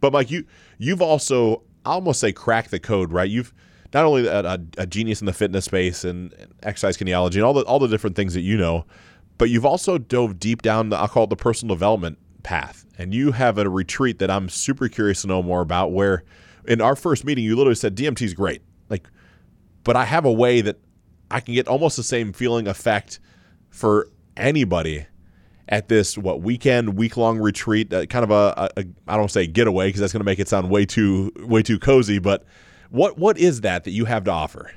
[0.00, 0.44] but Mike, you
[0.78, 3.28] you've also I almost say cracked the code, right?
[3.28, 3.52] You've
[3.92, 7.44] not only a, a, a genius in the fitness space and, and, exercise kinesiology and
[7.44, 8.86] all the all the different things that you know,
[9.38, 12.84] but you've also dove deep down the I'll call it the personal development path.
[12.96, 15.92] And you have a retreat that I'm super curious to know more about.
[15.92, 16.24] Where
[16.66, 19.08] in our first meeting, you literally said DMT is great, like,
[19.82, 20.78] but I have a way that
[21.30, 23.20] I can get almost the same feeling effect
[23.70, 25.06] for anybody
[25.68, 29.46] at this what weekend week long retreat uh, kind of a, a I don't say
[29.46, 32.44] getaway because that's going to make it sound way too way too cozy but
[32.90, 34.70] what what is that that you have to offer?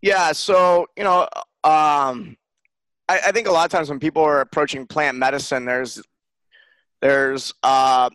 [0.00, 1.28] Yeah so you know
[1.64, 2.36] um,
[3.08, 6.02] I, I, think a lot of times when people are approaching plant medicine there's
[7.00, 8.10] there's uh,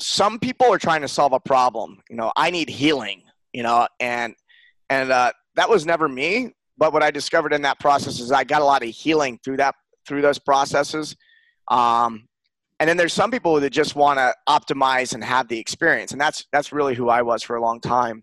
[0.00, 2.02] some people are trying to solve a problem.
[2.10, 3.22] You know, I need healing.
[3.52, 4.34] You know, and
[4.90, 6.52] and uh, that was never me.
[6.76, 9.58] But what I discovered in that process is I got a lot of healing through
[9.58, 9.74] that
[10.06, 11.16] through those processes.
[11.68, 12.26] Um,
[12.80, 16.20] and then there's some people that just want to optimize and have the experience, and
[16.20, 18.22] that's that's really who I was for a long time.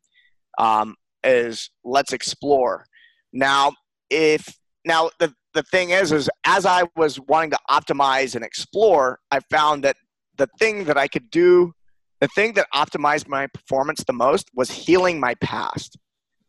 [0.57, 2.85] Um, is let's explore.
[3.31, 3.71] Now,
[4.09, 4.53] if
[4.85, 9.39] now the the thing is, is as I was wanting to optimize and explore, I
[9.49, 9.95] found that
[10.41, 11.71] the thing that I could do,
[12.19, 15.97] the thing that optimized my performance the most was healing my past,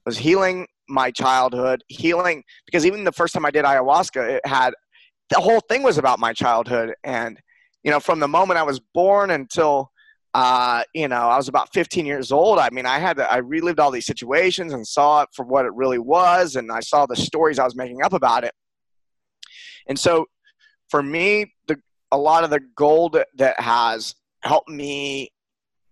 [0.07, 4.73] was healing my childhood, healing because even the first time I did ayahuasca, it had
[5.29, 7.39] the whole thing was about my childhood and
[7.85, 9.91] you know from the moment I was born until
[10.33, 12.59] uh, you know I was about 15 years old.
[12.59, 15.67] I mean, I had to, I relived all these situations and saw it for what
[15.67, 18.55] it really was, and I saw the stories I was making up about it.
[19.87, 20.25] And so,
[20.89, 21.77] for me, the
[22.13, 25.31] a lot of the gold that has helped me,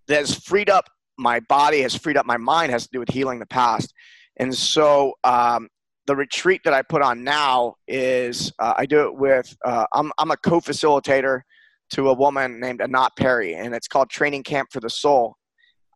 [0.06, 3.10] that has freed up my body, has freed up my mind, has to do with
[3.10, 3.92] healing the past.
[4.36, 5.68] And so, um,
[6.06, 10.10] the retreat that I put on now is uh, I do it with uh, I'm
[10.18, 11.42] I'm a co-facilitator
[11.90, 15.36] to a woman named Anat Perry, and it's called Training Camp for the Soul.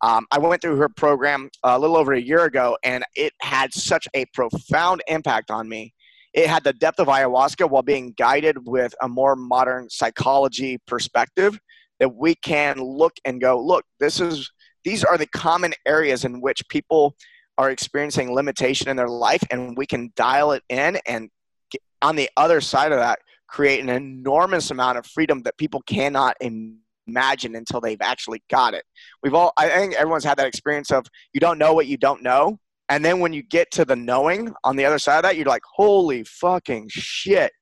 [0.02, 3.72] Um, I went through her program a little over a year ago, and it had
[3.72, 5.93] such a profound impact on me.
[6.34, 11.58] It had the depth of ayahuasca while being guided with a more modern psychology perspective
[12.00, 14.50] that we can look and go, look, this is
[14.84, 17.14] these are the common areas in which people
[17.56, 21.30] are experiencing limitation in their life, and we can dial it in and
[21.70, 25.80] get, on the other side of that create an enormous amount of freedom that people
[25.86, 28.84] cannot imagine until they've actually got it.
[29.22, 32.22] We've all, I think everyone's had that experience of you don't know what you don't
[32.22, 32.58] know.
[32.88, 35.46] And then when you get to the knowing on the other side of that, you're
[35.46, 37.52] like, holy fucking shit.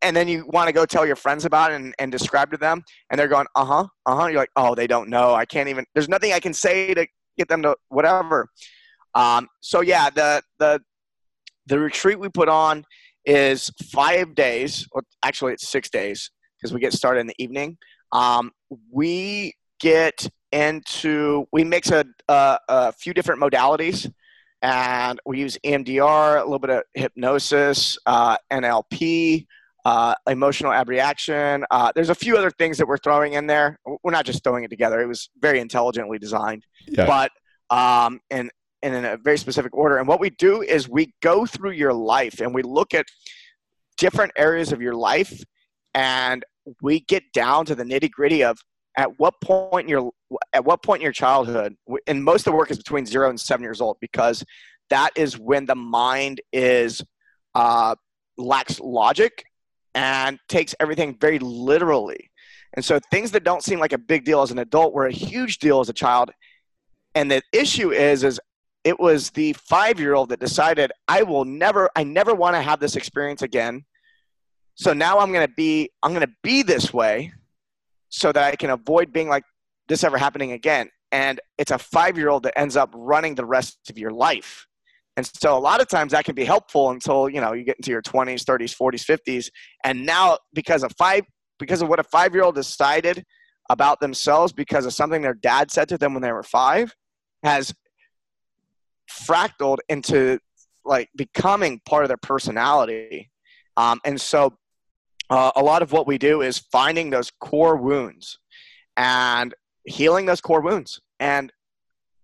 [0.00, 2.56] And then you want to go tell your friends about it and, and describe to
[2.56, 2.82] them.
[3.10, 4.26] And they're going, uh huh, uh huh.
[4.26, 5.34] You're like, oh, they don't know.
[5.34, 8.48] I can't even, there's nothing I can say to get them to whatever.
[9.14, 10.80] Um, so yeah, the, the,
[11.66, 12.84] the retreat we put on
[13.24, 17.76] is five days, or actually it's six days because we get started in the evening.
[18.12, 18.52] Um,
[18.90, 24.10] we get into we mix a, a, a, few different modalities,
[24.62, 29.46] and we use EMDR, a little bit of hypnosis, uh, NLP,
[29.84, 31.64] uh, emotional abreaction.
[31.70, 33.78] Uh, there's a few other things that we're throwing in there.
[34.02, 35.00] We're not just throwing it together.
[35.00, 37.06] It was very intelligently designed, yeah.
[37.06, 37.30] but
[37.74, 38.50] um, and
[38.82, 39.98] and in a very specific order.
[39.98, 43.06] And what we do is we go through your life and we look at
[43.96, 45.42] different areas of your life
[45.94, 46.44] and
[46.82, 48.58] we get down to the nitty gritty of
[48.98, 50.10] at what point in your
[50.52, 51.74] at what point in your childhood
[52.06, 54.44] and most of the work is between zero and seven years old because
[54.90, 57.02] that is when the mind is
[57.54, 57.94] uh,
[58.36, 59.44] lacks logic
[59.94, 62.30] and takes everything very literally.
[62.74, 65.12] And so things that don't seem like a big deal as an adult were a
[65.12, 66.30] huge deal as a child.
[67.14, 68.40] And the issue is is
[68.84, 72.62] it was the five year old that decided i will never i never want to
[72.62, 73.84] have this experience again.
[74.74, 77.32] So now i'm going to be i'm going to be this way
[78.08, 79.44] so that i can avoid being like
[79.88, 80.88] this ever happening again.
[81.10, 84.66] And it's a five year old that ends up running the rest of your life.
[85.16, 87.76] And so a lot of times that can be helpful until you know you get
[87.76, 89.50] into your 20s 30s 40s 50s
[89.82, 91.24] and now because of five
[91.58, 93.24] because of what a five year old decided
[93.68, 96.94] about themselves because of something their dad said to them when they were five
[97.42, 97.74] has
[99.10, 100.38] fractaled into
[100.84, 103.28] like becoming part of their personality.
[103.76, 104.56] Um, and so
[105.30, 108.38] uh, a lot of what we do is finding those core wounds
[108.96, 109.54] and
[109.84, 111.52] healing those core wounds and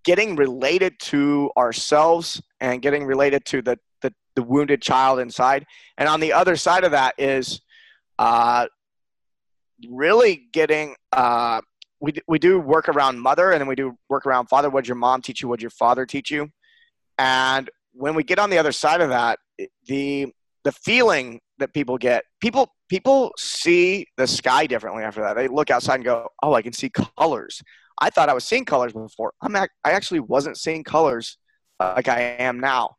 [0.04, 5.64] getting related to ourselves and getting related to the, the, the wounded child inside.
[5.96, 7.60] And on the other side of that is
[8.18, 8.66] uh,
[9.88, 11.60] really getting uh,
[12.00, 14.68] we, we do work around mother and then we do work around father.
[14.68, 15.48] What your mom teach you?
[15.48, 16.50] What your father teach you?
[17.18, 19.38] And when we get on the other side of that,
[19.86, 20.32] the
[20.64, 25.34] the feeling that people get, people people see the sky differently after that.
[25.34, 27.62] They look outside and go, "Oh, I can see colors."
[28.00, 29.32] I thought I was seeing colors before.
[29.40, 31.38] I'm ac- I actually wasn't seeing colors
[31.80, 32.96] like I am now.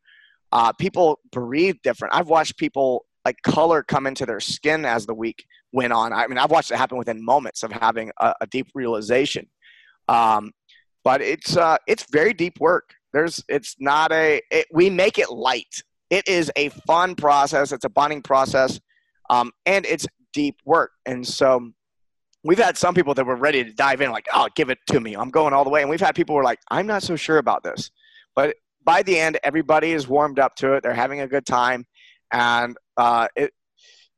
[0.51, 2.13] Uh, people breathe different.
[2.13, 6.13] I've watched people like color come into their skin as the week went on.
[6.13, 9.47] I mean, I've watched it happen within moments of having a, a deep realization.
[10.07, 10.51] Um,
[11.03, 12.93] but it's uh, it's very deep work.
[13.13, 15.84] There's it's not a it, we make it light.
[16.09, 17.71] It is a fun process.
[17.71, 18.79] It's a bonding process,
[19.29, 20.91] um, and it's deep work.
[21.05, 21.71] And so
[22.43, 24.99] we've had some people that were ready to dive in, like, oh, give it to
[24.99, 25.15] me.
[25.15, 25.81] I'm going all the way.
[25.81, 27.89] And we've had people who are like, I'm not so sure about this.
[28.35, 30.83] But by the end, everybody is warmed up to it.
[30.83, 31.85] They're having a good time,
[32.31, 33.51] and uh, it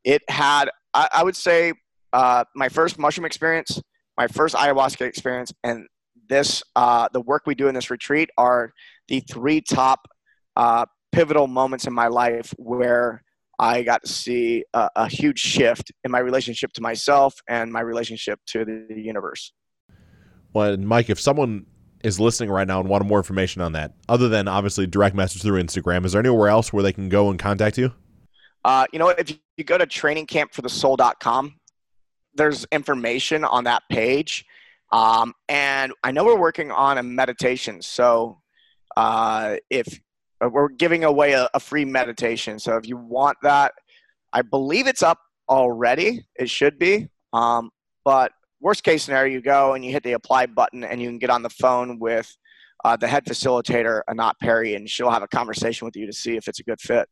[0.03, 1.73] it had I, I would say
[2.13, 3.81] uh, my first mushroom experience
[4.17, 5.87] my first ayahuasca experience, and
[6.27, 8.73] this uh, the work we do in this retreat are
[9.07, 10.07] the three top
[10.55, 10.85] uh,
[11.17, 13.23] pivotal moments in my life where
[13.57, 17.79] I got to see a, a, huge shift in my relationship to myself and my
[17.79, 19.51] relationship to the universe.
[20.53, 21.65] Well, Mike, if someone
[22.03, 25.41] is listening right now and wanted more information on that, other than obviously direct message
[25.41, 27.91] through Instagram, is there anywhere else where they can go and contact you?
[28.63, 31.55] Uh, you know, if you go to trainingcampforthesoul.com,
[32.35, 34.45] there's information on that page.
[34.91, 37.81] Um, and I know we're working on a meditation.
[37.81, 38.39] So
[38.95, 39.99] uh, if
[40.41, 42.59] we're giving away a, a free meditation.
[42.59, 43.73] So if you want that,
[44.33, 45.19] I believe it's up
[45.49, 46.25] already.
[46.35, 47.09] It should be.
[47.33, 47.71] Um,
[48.05, 48.31] but
[48.61, 51.29] worst case scenario, you go and you hit the apply button and you can get
[51.29, 52.35] on the phone with
[52.85, 56.35] uh, the head facilitator, Anat Perry, and she'll have a conversation with you to see
[56.35, 57.09] if it's a good fit.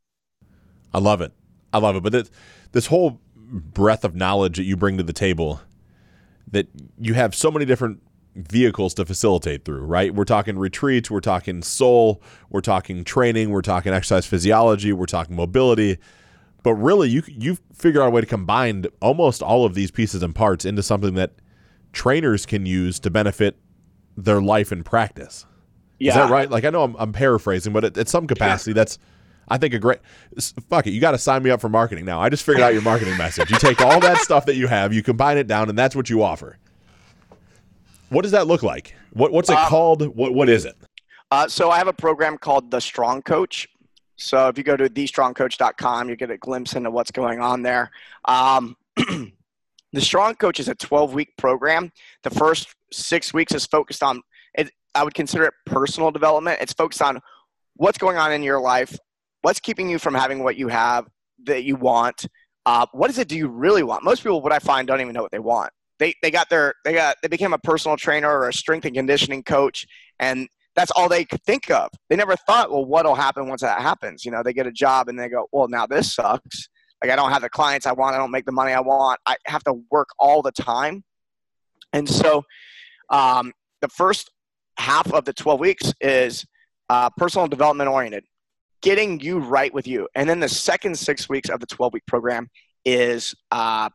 [0.93, 1.33] I love it.
[1.73, 2.03] I love it.
[2.03, 2.31] But this,
[2.71, 5.61] this whole breadth of knowledge that you bring to the table,
[6.51, 6.67] that
[6.99, 8.01] you have so many different
[8.35, 10.13] vehicles to facilitate through, right?
[10.13, 15.35] We're talking retreats, we're talking soul, we're talking training, we're talking exercise physiology, we're talking
[15.35, 15.97] mobility.
[16.63, 20.23] But really, you you figure out a way to combine almost all of these pieces
[20.23, 21.33] and parts into something that
[21.93, 23.57] trainers can use to benefit
[24.17, 25.45] their life and practice.
[25.99, 26.11] Yeah.
[26.11, 26.49] Is that right?
[26.49, 28.75] Like I know I'm, I'm paraphrasing, but at, at some capacity, yeah.
[28.75, 28.99] that's
[29.47, 29.99] I think a great
[30.69, 30.91] fuck it.
[30.91, 32.19] You got to sign me up for marketing now.
[32.19, 33.49] I just figured out your marketing message.
[33.51, 36.09] You take all that stuff that you have, you combine it down, and that's what
[36.09, 36.57] you offer.
[38.15, 38.95] What does that look like?
[39.11, 40.15] What, what's it uh, called?
[40.15, 40.77] What, what is it?
[41.31, 43.67] Uh, so I have a program called The Strong Coach.
[44.15, 47.91] So if you go to thestrongcoach.com, you get a glimpse into what's going on there.
[48.23, 51.91] Um, the Strong Coach is a 12 week program.
[52.23, 54.21] The first six weeks is focused on
[54.53, 54.71] it.
[54.95, 56.59] I would consider it personal development.
[56.61, 57.19] It's focused on
[57.75, 58.97] what's going on in your life,
[59.41, 61.05] what's keeping you from having what you have
[61.43, 62.27] that you want.
[62.65, 64.05] Uh, what is it do you really want?
[64.05, 66.73] Most people, what I find, don't even know what they want they, they got their
[66.83, 69.85] they got they became a personal trainer or a strength and conditioning coach
[70.19, 71.89] and that's all they could think of.
[72.09, 74.25] They never thought well what'll happen once that happens?
[74.25, 76.69] You know they get a job and they go well now this sucks.
[77.03, 78.15] Like i don't have the clients i want.
[78.15, 79.19] I don't make the money i want.
[79.25, 81.03] I have to work all the time.
[81.93, 82.43] And so
[83.09, 84.29] um, the first
[84.77, 86.45] half of the 12 weeks is
[86.89, 88.25] uh, personal development oriented
[88.81, 90.07] getting you right with you.
[90.13, 92.49] And then the second six weeks of the 12 week program
[92.85, 93.89] is uh,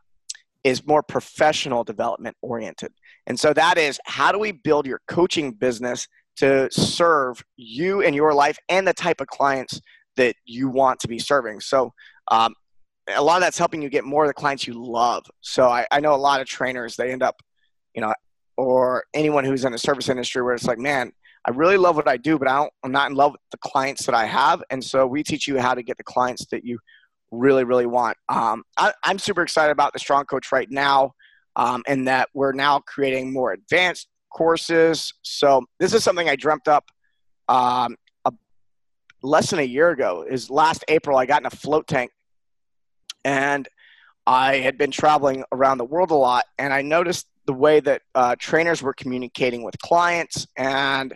[0.63, 2.93] is more professional development oriented.
[3.27, 6.07] And so that is how do we build your coaching business
[6.37, 9.79] to serve you and your life and the type of clients
[10.17, 11.59] that you want to be serving.
[11.59, 11.93] So
[12.29, 12.53] um,
[13.15, 15.25] a lot of that's helping you get more of the clients you love.
[15.41, 17.41] So I, I know a lot of trainers, they end up,
[17.95, 18.13] you know,
[18.57, 21.11] or anyone who's in the service industry where it's like, man,
[21.45, 23.57] I really love what I do, but I don't, I'm not in love with the
[23.57, 24.63] clients that I have.
[24.69, 26.77] And so we teach you how to get the clients that you
[27.31, 28.17] really, really want.
[28.29, 31.13] Um, I, am super excited about the Strong Coach right now,
[31.55, 35.13] um, and that we're now creating more advanced courses.
[35.21, 36.85] So this is something I dreamt up
[37.47, 38.33] um, a,
[39.23, 40.25] less than a year ago.
[40.29, 42.11] Is last April I got in a float tank,
[43.23, 43.67] and
[44.27, 48.01] I had been traveling around the world a lot, and I noticed the way that
[48.13, 51.15] uh, trainers were communicating with clients, and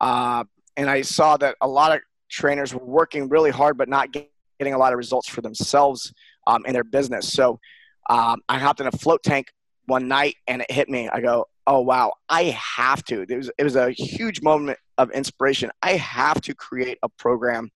[0.00, 0.44] uh,
[0.76, 2.00] and I saw that a lot of
[2.30, 4.28] trainers were working really hard but not getting
[4.64, 6.12] getting a lot of results for themselves
[6.46, 7.30] um, in their business.
[7.32, 7.60] So
[8.08, 9.48] um, I hopped in a float tank
[9.86, 11.08] one night and it hit me.
[11.12, 12.44] I go, oh wow, I
[12.76, 13.26] have to.
[13.28, 15.70] It was it was a huge moment of inspiration.
[15.82, 17.70] I have to create a program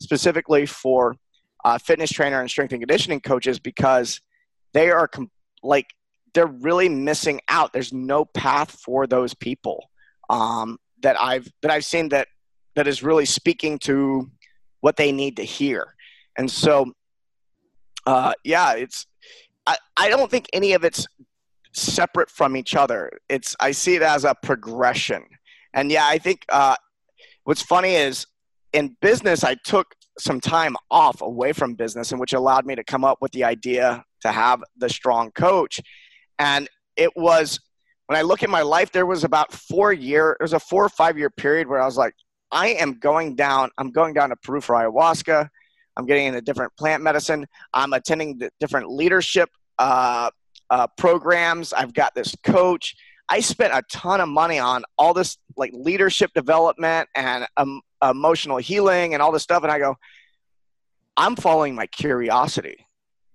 [0.00, 1.16] specifically for
[1.64, 4.20] uh, fitness trainer and strength and conditioning coaches because
[4.74, 5.08] they are
[5.62, 5.86] like
[6.34, 7.72] they're really missing out.
[7.72, 9.90] There's no path for those people
[10.28, 12.28] um, that I've that I've seen that
[12.74, 14.30] that is really speaking to
[14.80, 15.94] what they need to hear.
[16.36, 16.92] And so,
[18.06, 19.06] uh, yeah, it's
[19.66, 21.06] I, I don't think any of it's
[21.72, 23.10] separate from each other.
[23.28, 25.24] It's I see it as a progression.
[25.72, 26.76] And yeah, I think uh,
[27.44, 28.26] what's funny is
[28.72, 32.84] in business, I took some time off away from business, and which allowed me to
[32.84, 35.80] come up with the idea to have the strong coach.
[36.38, 37.58] And it was
[38.06, 40.84] when I look at my life, there was about four year, there was a four
[40.84, 42.14] or five year period where I was like,
[42.52, 45.48] I am going down, I'm going down to Peru for ayahuasca.
[45.96, 47.46] I'm getting into different plant medicine.
[47.72, 50.30] I'm attending different leadership uh,
[50.70, 51.72] uh, programs.
[51.72, 52.96] I've got this coach.
[53.28, 58.58] I spent a ton of money on all this like leadership development and um, emotional
[58.58, 59.62] healing and all this stuff.
[59.62, 59.96] And I go,
[61.16, 62.86] I'm following my curiosity.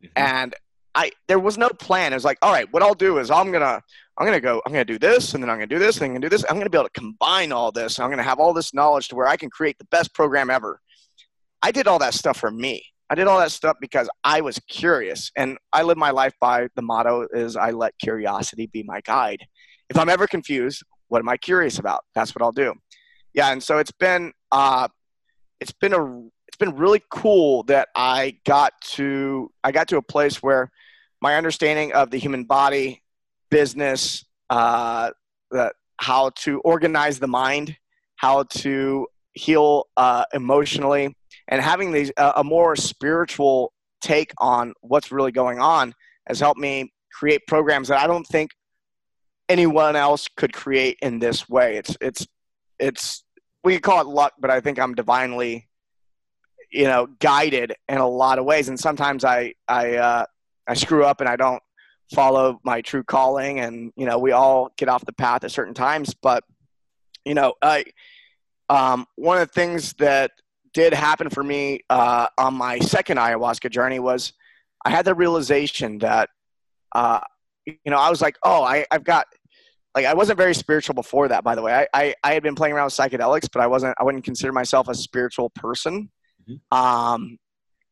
[0.03, 0.12] Mm-hmm.
[0.16, 0.55] And
[0.95, 2.14] I there was no plan.
[2.14, 3.82] It was like, all right, what I'll do is I'm gonna
[4.18, 6.12] I'm gonna go, I'm gonna do this, and then I'm gonna do this, and I'm
[6.12, 6.43] gonna do this.
[6.49, 7.99] I'm gonna be able to combine all this.
[7.99, 10.82] I'm gonna have all this knowledge to where I can create the best program ever.
[11.62, 12.84] I did all that stuff for me.
[13.10, 16.68] I did all that stuff because I was curious and I live my life by
[16.76, 19.45] the motto is I let curiosity be my guide.
[19.89, 22.01] if I'm ever confused, what am I curious about?
[22.14, 22.76] That's what I'll do.
[23.34, 24.88] Yeah, and so it's been uh,
[25.60, 30.01] it's been a it's been really cool that I got to I got to a
[30.01, 30.72] place where
[31.22, 33.03] my understanding of the human body,
[33.49, 35.12] business, uh,
[35.51, 37.76] the, how to organize the mind,
[38.16, 41.16] how to heal uh, emotionally,
[41.50, 45.93] and having these uh, a more spiritual take on what's really going on
[46.28, 48.52] has helped me create programs that I don't think
[49.50, 51.78] anyone else could create in this way.
[51.78, 52.28] It's it's
[52.78, 53.24] it's
[53.64, 55.68] we could call it luck, but I think I'm divinely,
[56.72, 58.70] you know, guided in a lot of ways.
[58.70, 60.26] And sometimes I I uh,
[60.68, 61.62] I screw up and I don't
[62.14, 65.74] follow my true calling, and you know, we all get off the path at certain
[65.74, 66.14] times.
[66.14, 66.43] But
[67.26, 67.86] you know, I
[68.70, 70.32] um, one of the things that
[70.74, 74.34] did happen for me uh, on my second ayahuasca journey was
[74.86, 76.30] I had the realization that
[76.94, 77.20] uh,
[77.66, 79.28] you know I was like, oh, I, I've got
[79.96, 81.74] like I wasn't very spiritual before that, by the way.
[81.74, 84.54] I, I, I, had been playing around with psychedelics, but I wasn't I wouldn't consider
[84.54, 86.10] myself a spiritual person.
[86.48, 86.78] Mm-hmm.
[86.78, 87.38] Um,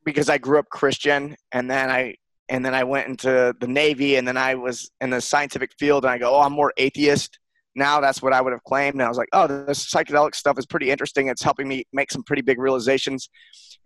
[0.05, 2.15] because I grew up Christian and then I
[2.49, 6.05] and then I went into the Navy and then I was in the scientific field
[6.05, 7.39] and I go, Oh, I'm more atheist.
[7.77, 8.95] Now that's what I would have claimed.
[8.95, 11.27] And I was like, Oh, this psychedelic stuff is pretty interesting.
[11.27, 13.29] It's helping me make some pretty big realizations.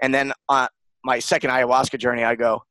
[0.02, 0.70] And then on
[1.04, 2.64] my second ayahuasca journey, I go,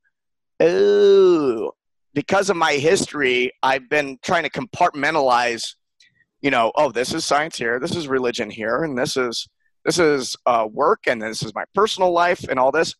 [0.60, 1.72] Oh,
[2.14, 5.74] because of my history, I've been trying to compartmentalize,
[6.40, 9.48] you know, oh, this is science here, this is religion here, and this is
[9.84, 12.94] this is uh, work, and this is my personal life, and all this.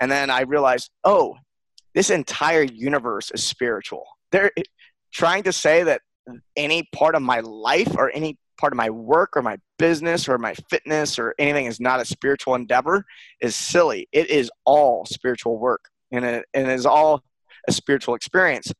[0.00, 1.36] And then I realized, oh,
[1.94, 4.04] this entire universe is spiritual.
[4.32, 4.50] They're
[5.12, 6.02] trying to say that
[6.56, 10.38] any part of my life or any part of my work or my business or
[10.38, 13.04] my fitness or anything is not a spiritual endeavor
[13.40, 14.08] is silly.
[14.12, 17.22] It is all spiritual work, and it, and it is all
[17.68, 18.72] a spiritual experience.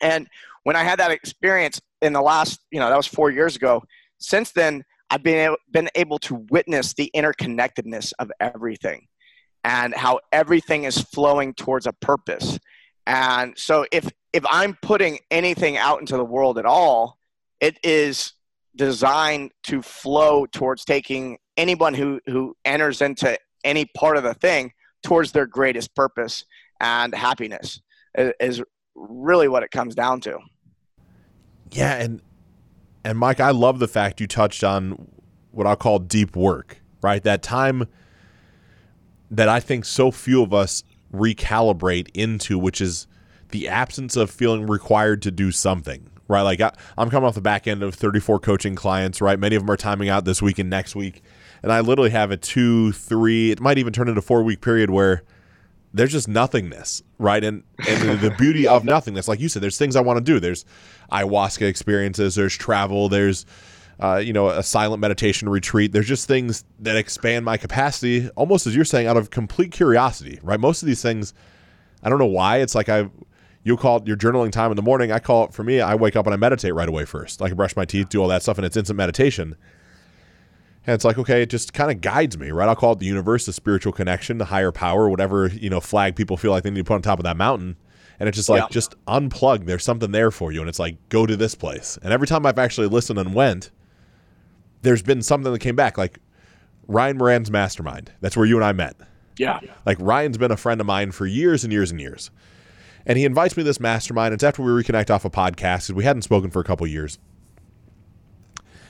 [0.00, 0.28] And
[0.64, 3.82] when I had that experience in the last, you know, that was four years ago,
[4.18, 9.06] since then, I've been been able to witness the interconnectedness of everything
[9.62, 12.58] and how everything is flowing towards a purpose.
[13.06, 17.18] And so if if I'm putting anything out into the world at all,
[17.60, 18.32] it is
[18.74, 24.72] designed to flow towards taking anyone who who enters into any part of the thing
[25.02, 26.44] towards their greatest purpose
[26.80, 27.80] and happiness
[28.16, 28.62] is
[28.94, 30.38] really what it comes down to.
[31.70, 32.20] Yeah, and
[33.04, 35.08] and Mike, I love the fact you touched on
[35.52, 37.22] what I'll call deep work, right?
[37.22, 37.86] That time
[39.30, 40.82] that I think so few of us
[41.12, 43.06] recalibrate into, which is
[43.50, 46.42] the absence of feeling required to do something, right?
[46.42, 49.38] Like I, am coming off the back end of 34 coaching clients, right?
[49.38, 51.22] Many of them are timing out this week and next week.
[51.62, 54.90] And I literally have a two, three, it might even turn into four week period
[54.90, 55.22] where
[55.94, 57.42] there's just nothingness, right?
[57.42, 60.38] And and the beauty of nothingness, like you said, there's things I want to do.
[60.38, 60.66] There's
[61.10, 62.34] ayahuasca experiences.
[62.34, 63.08] There's travel.
[63.08, 63.46] There's
[64.00, 65.92] uh, you know a silent meditation retreat.
[65.92, 70.38] There's just things that expand my capacity, almost as you're saying, out of complete curiosity,
[70.42, 70.60] right?
[70.60, 71.34] Most of these things,
[72.02, 72.58] I don't know why.
[72.58, 73.10] It's like I.
[73.64, 75.10] You call it your journaling time in the morning.
[75.10, 75.80] I call it for me.
[75.80, 77.42] I wake up and I meditate right away first.
[77.42, 79.56] I can brush my teeth, do all that stuff, and it's instant meditation.
[80.86, 82.68] And it's like, okay, it just kind of guides me, right?
[82.68, 86.14] I'll call it the universe, the spiritual connection, the higher power, whatever, you know, flag
[86.14, 87.76] people feel like they need to put on top of that mountain.
[88.20, 88.68] And it's just like, yeah.
[88.70, 89.66] just unplug.
[89.66, 90.60] There's something there for you.
[90.60, 91.98] And it's like, go to this place.
[92.02, 93.72] And every time I've actually listened and went,
[94.86, 95.98] there's been something that came back.
[95.98, 96.18] Like
[96.86, 98.12] Ryan Moran's mastermind.
[98.20, 98.96] That's where you and I met.
[99.38, 99.60] Yeah.
[99.84, 102.30] Like Ryan's been a friend of mine for years and years and years.
[103.04, 104.34] And he invites me to this mastermind.
[104.34, 107.18] It's after we reconnect off a podcast because we hadn't spoken for a couple years.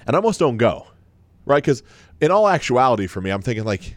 [0.06, 0.86] And I almost don't go
[1.46, 1.62] right?
[1.62, 1.82] Because
[2.20, 3.96] in all actuality, for me, I'm thinking like,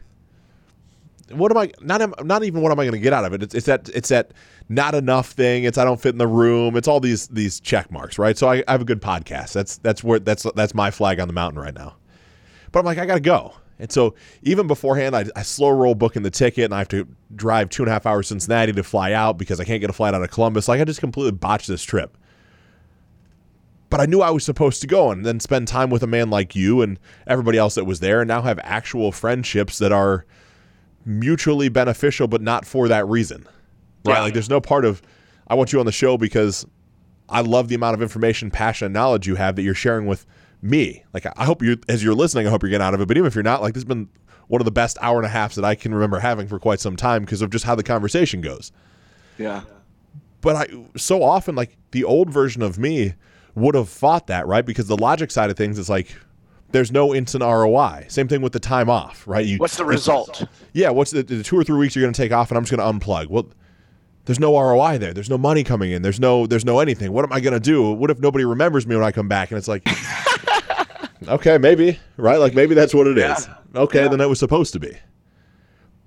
[1.31, 2.25] what am I not?
[2.25, 3.43] Not even what am I going to get out of it?
[3.43, 4.31] It's, it's that it's that
[4.67, 5.63] not enough thing.
[5.63, 6.75] It's I don't fit in the room.
[6.75, 8.37] It's all these these check marks, right?
[8.37, 9.53] So I, I have a good podcast.
[9.53, 11.95] That's that's where that's that's my flag on the mountain right now.
[12.71, 13.53] But I'm like, I got to go.
[13.81, 14.13] And so
[14.43, 17.81] even beforehand, I, I, slow roll booking the ticket, and I have to drive two
[17.81, 20.21] and a half hours Cincinnati to fly out because I can't get a flight out
[20.21, 20.67] of Columbus.
[20.67, 22.17] Like I just completely botched this trip
[23.89, 26.29] but I knew I was supposed to go and then spend time with a man
[26.29, 30.25] like you and everybody else that was there and now have actual friendships that are
[31.09, 33.45] mutually beneficial but not for that reason.
[34.05, 34.15] Right?
[34.15, 34.21] Yeah.
[34.21, 35.01] Like there's no part of
[35.47, 36.65] I want you on the show because
[37.27, 40.25] I love the amount of information, passion, and knowledge you have that you're sharing with
[40.61, 41.03] me.
[41.13, 43.07] Like I hope you as you're listening, I hope you're getting out of it.
[43.07, 44.07] But even if you're not, like this has been
[44.47, 46.79] one of the best hour and a half that I can remember having for quite
[46.79, 48.71] some time because of just how the conversation goes.
[49.37, 49.61] Yeah.
[50.41, 53.15] But I so often like the old version of me
[53.55, 54.65] would have fought that, right?
[54.65, 56.15] Because the logic side of things is like
[56.71, 58.05] there's no instant ROI.
[58.09, 59.45] Same thing with the time off, right?
[59.45, 60.43] You, what's the result?
[60.73, 62.63] Yeah, what's the, the two or three weeks you're going to take off, and I'm
[62.63, 63.27] just going to unplug.
[63.27, 63.49] Well,
[64.29, 65.11] there's no ROI there.
[65.11, 66.03] There's no money coming in.
[66.03, 67.11] There's no there's no anything.
[67.11, 67.91] What am I gonna do?
[67.91, 69.49] What if nobody remembers me when I come back?
[69.49, 69.81] And it's like,
[71.27, 72.37] okay, maybe right.
[72.37, 73.35] Like maybe that's what it yeah.
[73.35, 73.49] is.
[73.73, 74.07] Okay, yeah.
[74.07, 74.95] then it was supposed to be.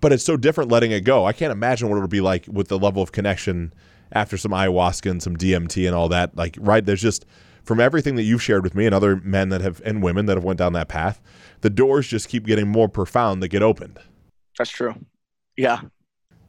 [0.00, 1.24] But it's so different letting it go.
[1.24, 3.72] I can't imagine what it would be like with the level of connection
[4.12, 6.36] after some ayahuasca and some DMT and all that.
[6.36, 7.26] Like right, there's just
[7.64, 10.36] from everything that you've shared with me and other men that have and women that
[10.36, 11.20] have went down that path,
[11.60, 13.98] the doors just keep getting more profound that get opened.
[14.58, 14.94] That's true.
[15.56, 15.80] Yeah.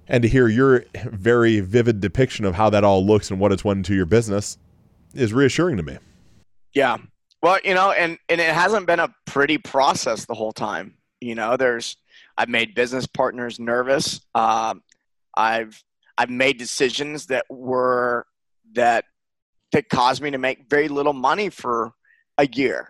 [0.08, 3.64] And to hear your very vivid depiction of how that all looks and what it's
[3.64, 4.58] went into your business
[5.14, 5.98] is reassuring to me.
[6.74, 6.98] Yeah.
[7.42, 10.96] Well, you know, and and it hasn't been a pretty process the whole time.
[11.22, 11.98] You know, there's
[12.38, 14.22] I've made business partners nervous.
[14.34, 14.76] Uh,
[15.36, 15.84] I've
[16.18, 18.26] I've made decisions that were
[18.74, 19.06] that
[19.74, 21.92] that caused me to make very little money for
[22.38, 22.88] a year.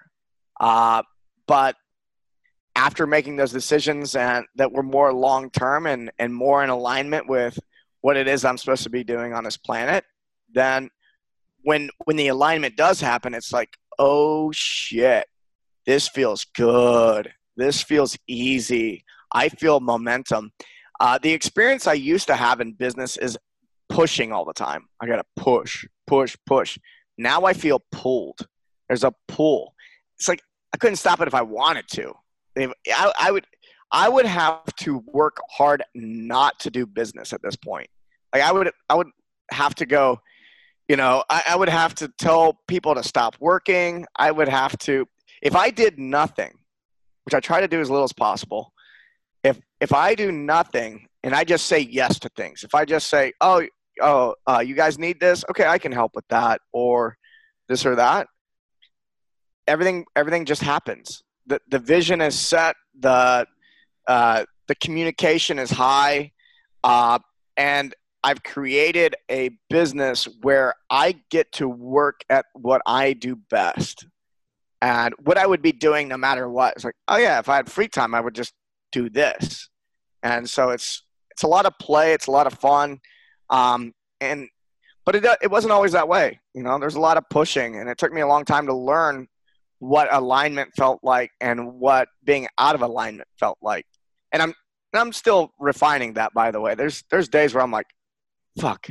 [0.59, 1.01] Uh,
[1.47, 1.75] but
[2.75, 7.27] after making those decisions and that were more long term and, and more in alignment
[7.27, 7.59] with
[8.01, 10.03] what it is I'm supposed to be doing on this planet,
[10.53, 10.89] then
[11.63, 15.25] when when the alignment does happen, it's like, oh shit,
[15.85, 17.31] this feels good.
[17.55, 19.05] This feels easy.
[19.31, 20.51] I feel momentum.
[20.99, 23.37] Uh, the experience I used to have in business is
[23.89, 24.85] pushing all the time.
[24.99, 26.77] I got to push, push, push.
[27.17, 28.47] Now I feel pulled.
[28.87, 29.73] There's a pull.
[30.17, 30.41] It's like
[30.73, 32.13] I couldn't stop it if I wanted to.
[32.57, 33.47] I, I would
[33.91, 37.87] I would have to work hard not to do business at this point.
[38.31, 39.07] Like I would I would
[39.51, 40.19] have to go,
[40.87, 44.05] you know, I, I would have to tell people to stop working.
[44.15, 45.07] I would have to
[45.41, 46.51] if I did nothing,
[47.25, 48.71] which I try to do as little as possible.
[49.43, 53.09] If if I do nothing and I just say yes to things, if I just
[53.09, 53.65] say, oh,
[54.01, 57.17] oh, uh, you guys need this, okay, I can help with that, or
[57.67, 58.27] this or that.
[59.67, 63.45] Everything everything just happens the, the vision is set, the,
[64.07, 66.31] uh, the communication is high,
[66.83, 67.19] uh,
[67.57, 74.07] and I've created a business where I get to work at what I do best.
[74.81, 76.73] And what I would be doing no matter what.
[76.75, 78.53] It's like, oh yeah, if I had free time, I would just
[78.91, 79.69] do this.
[80.23, 82.99] And so it's it's a lot of play, it's a lot of fun,
[83.53, 84.49] um, and
[85.05, 86.39] but it it wasn't always that way.
[86.53, 88.73] You know, there's a lot of pushing, and it took me a long time to
[88.73, 89.27] learn
[89.79, 93.85] what alignment felt like and what being out of alignment felt like.
[94.31, 94.53] And I'm
[94.91, 96.73] and I'm still refining that by the way.
[96.73, 97.87] There's there's days where I'm like,
[98.59, 98.87] fuck,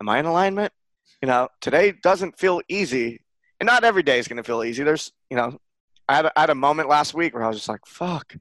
[0.00, 0.72] am I in alignment?
[1.20, 3.20] You know, today doesn't feel easy.
[3.58, 4.84] And not every day is gonna feel easy.
[4.84, 5.58] There's you know,
[6.08, 8.36] I had, a, I had a moment last week where I was just like, fuck.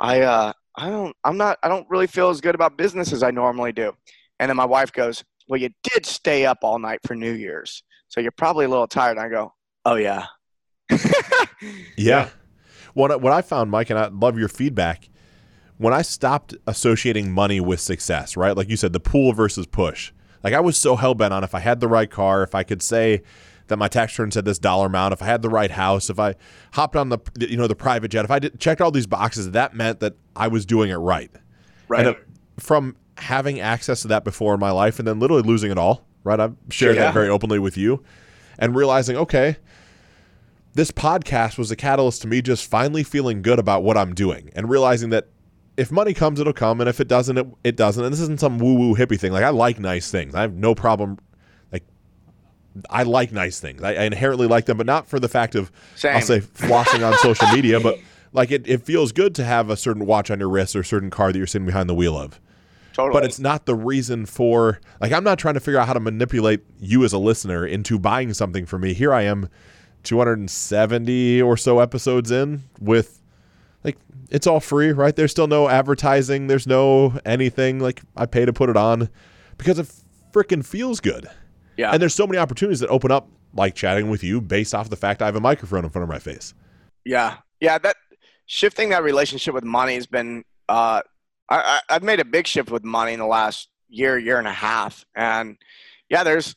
[0.00, 3.22] I uh I don't I'm not I don't really feel as good about business as
[3.22, 3.92] I normally do.
[4.40, 7.82] And then my wife goes, Well, you did stay up all night for New Year's.
[8.08, 9.16] So you're probably a little tired.
[9.16, 9.52] And I go,
[9.84, 10.26] Oh yeah.
[11.96, 12.28] yeah.
[12.94, 15.08] What what I found, Mike, and I love your feedback.
[15.76, 18.56] When I stopped associating money with success, right?
[18.56, 20.12] Like you said, the pull versus push.
[20.42, 22.62] Like I was so hell bent on if I had the right car, if I
[22.62, 23.22] could say
[23.68, 26.18] that my tax return said this dollar amount, if I had the right house, if
[26.18, 26.34] I
[26.72, 29.50] hopped on the you know the private jet, if I did, checked all these boxes,
[29.52, 31.30] that meant that I was doing it right.
[31.86, 32.06] Right.
[32.06, 32.18] And uh,
[32.58, 36.04] from having access to that before in my life, and then literally losing it all,
[36.24, 36.38] right?
[36.38, 37.02] I've shared yeah.
[37.02, 38.02] that very openly with you,
[38.58, 39.56] and realizing, okay,
[40.74, 44.50] this podcast was a catalyst to me just finally feeling good about what I'm doing
[44.54, 45.28] and realizing that
[45.76, 48.02] if money comes, it'll come, and if it doesn't, it, it doesn't.
[48.04, 49.32] And this isn't some woo woo hippie thing.
[49.32, 50.34] Like I like nice things.
[50.34, 51.18] I have no problem.
[51.72, 51.84] Like
[52.90, 53.82] I like nice things.
[53.82, 56.16] I, I inherently like them, but not for the fact of Same.
[56.16, 57.98] I'll say flossing on social media, but
[58.32, 60.84] like it, it feels good to have a certain watch on your wrist or a
[60.84, 62.40] certain car that you're sitting behind the wheel of.
[62.98, 63.12] Totally.
[63.12, 66.00] But it's not the reason for like I'm not trying to figure out how to
[66.00, 68.92] manipulate you as a listener into buying something for me.
[68.92, 69.48] Here I am
[70.02, 73.22] 270 or so episodes in with
[73.84, 73.98] like
[74.30, 75.14] it's all free, right?
[75.14, 79.08] There's still no advertising, there's no anything like I pay to put it on
[79.58, 79.88] because it
[80.32, 81.28] freaking feels good.
[81.76, 81.92] Yeah.
[81.92, 84.96] And there's so many opportunities that open up like chatting with you based off the
[84.96, 86.52] fact I have a microphone in front of my face.
[87.04, 87.36] Yeah.
[87.60, 87.94] Yeah, that
[88.46, 91.02] shifting that relationship with money has been uh
[91.48, 94.48] I, I I've made a big shift with money in the last year, year and
[94.48, 95.04] a half.
[95.14, 95.56] And
[96.08, 96.54] yeah, there's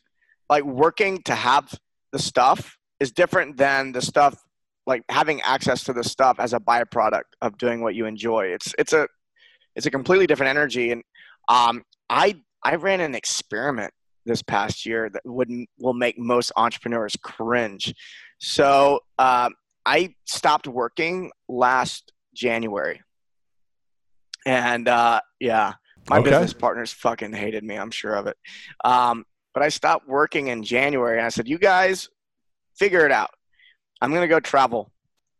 [0.50, 1.74] like working to have
[2.12, 4.44] the stuff is different than the stuff
[4.86, 8.46] like having access to the stuff as a byproduct of doing what you enjoy.
[8.46, 9.08] It's it's a
[9.76, 10.92] it's a completely different energy.
[10.92, 11.04] And
[11.48, 13.94] um, I I ran an experiment
[14.26, 15.50] this past year that would
[15.80, 17.94] will make most entrepreneurs cringe.
[18.40, 19.50] So uh,
[19.86, 23.02] I stopped working last January,
[24.46, 25.74] and uh, yeah,
[26.10, 26.30] my okay.
[26.30, 27.76] business partners fucking hated me.
[27.78, 28.38] I'm sure of it.
[28.84, 32.10] Um, but I stopped working in January, and I said, "You guys
[32.76, 33.32] figure it out.
[34.02, 34.92] I'm to go travel.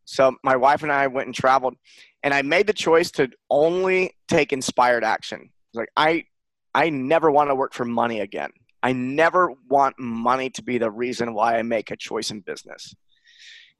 [0.06, 1.76] So my wife and I went and traveled,
[2.24, 5.50] and I made the choice to only take inspired action.
[5.74, 6.26] Like I,
[6.74, 8.52] I never want to work for money again.
[8.84, 12.96] I never want money to be the reason why I make a choice in business.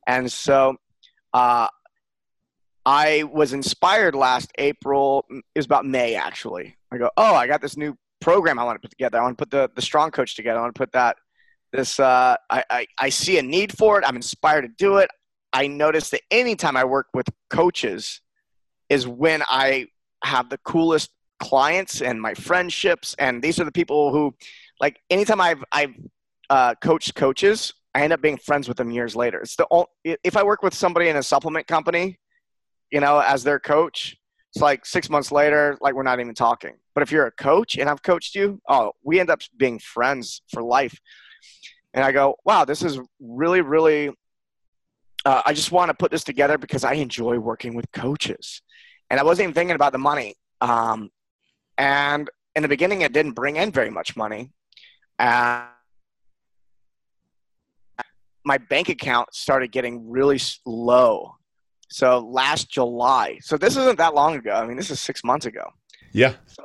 [0.08, 0.78] And so
[1.34, 1.68] uh,
[2.86, 5.26] I was inspired last April.
[5.30, 6.76] It was about May, actually.
[6.92, 9.20] I go, oh, I got this new program I want to put together.
[9.20, 10.60] I want to put the, the strong coach together.
[10.60, 11.18] I want to put that
[11.72, 15.10] this uh, I, I, I see a need for it i'm inspired to do it
[15.54, 18.22] i notice that anytime i work with coaches
[18.90, 19.88] is when i
[20.24, 21.10] have the coolest
[21.40, 24.34] clients and my friendships and these are the people who
[24.80, 25.94] like anytime i've i've
[26.50, 29.88] uh, coached coaches i end up being friends with them years later it's the only,
[30.24, 32.20] if i work with somebody in a supplement company
[32.92, 34.18] you know as their coach
[34.54, 37.78] it's like six months later like we're not even talking but if you're a coach
[37.78, 41.00] and i've coached you oh we end up being friends for life
[41.94, 44.10] and I go, wow, this is really, really.
[45.26, 48.62] Uh, I just want to put this together because I enjoy working with coaches,
[49.10, 50.36] and I wasn't even thinking about the money.
[50.62, 51.10] Um,
[51.78, 54.52] and in the beginning, it didn't bring in very much money.
[55.20, 55.66] Uh,
[58.44, 61.36] my bank account started getting really low.
[61.92, 64.52] So last July, so this isn't that long ago.
[64.52, 65.70] I mean, this is six months ago.
[66.14, 66.36] Yeah.
[66.48, 66.64] So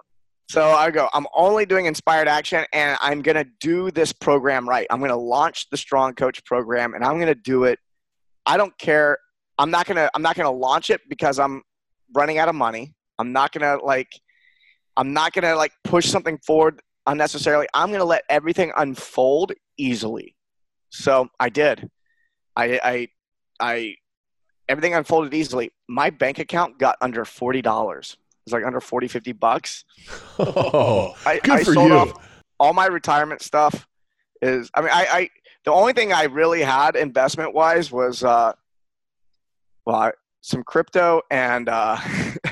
[0.49, 4.69] so I go, I'm only doing inspired action and I'm going to do this program
[4.69, 4.87] right.
[4.91, 7.81] I'm going to launch the strong coach program and I'm going to do it.
[8.47, 9.19] I don't care.
[9.59, 11.63] I'm not going to, I'm not going to launch it because I'm
[12.15, 12.95] running out of money.
[13.19, 14.09] I'm not going to like,
[14.97, 17.67] I'm not going to like push something forward unnecessarily.
[17.75, 20.37] I'm going to let everything unfold easily.
[20.91, 21.91] So I did.
[22.55, 23.09] I, I,
[23.59, 23.95] I,
[24.69, 25.71] everything unfolded easily.
[25.89, 28.17] My bank account got under $40
[28.47, 29.85] was like under 40, 50 bucks.
[30.39, 31.97] Oh, I, good I for sold you.
[31.97, 32.13] Off
[32.59, 33.87] all my retirement stuff
[34.43, 35.31] is, I mean, I, I
[35.65, 38.53] the only thing I really had investment wise was, uh,
[39.85, 40.13] well,
[40.43, 41.99] some crypto and, uh,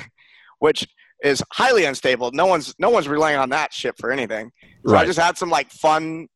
[0.59, 0.87] which
[1.23, 2.33] is highly unstable.
[2.33, 4.51] No one's, no one's relying on that shit for anything.
[4.87, 5.03] So right.
[5.03, 6.29] I just had some like fun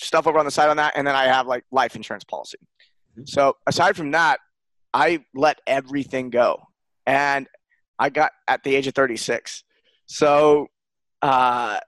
[0.00, 0.92] stuff over on the side on that.
[0.96, 2.58] And then I have like life insurance policy.
[3.12, 3.22] Mm-hmm.
[3.26, 4.40] So aside from that,
[4.92, 6.68] I let everything go.
[7.06, 7.48] And
[7.98, 9.64] I got at the age of 36.
[10.06, 10.68] So,
[11.22, 11.78] uh,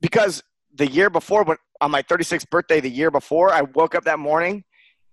[0.00, 0.42] because
[0.74, 4.18] the year before, when on my 36th birthday, the year before, I woke up that
[4.18, 4.64] morning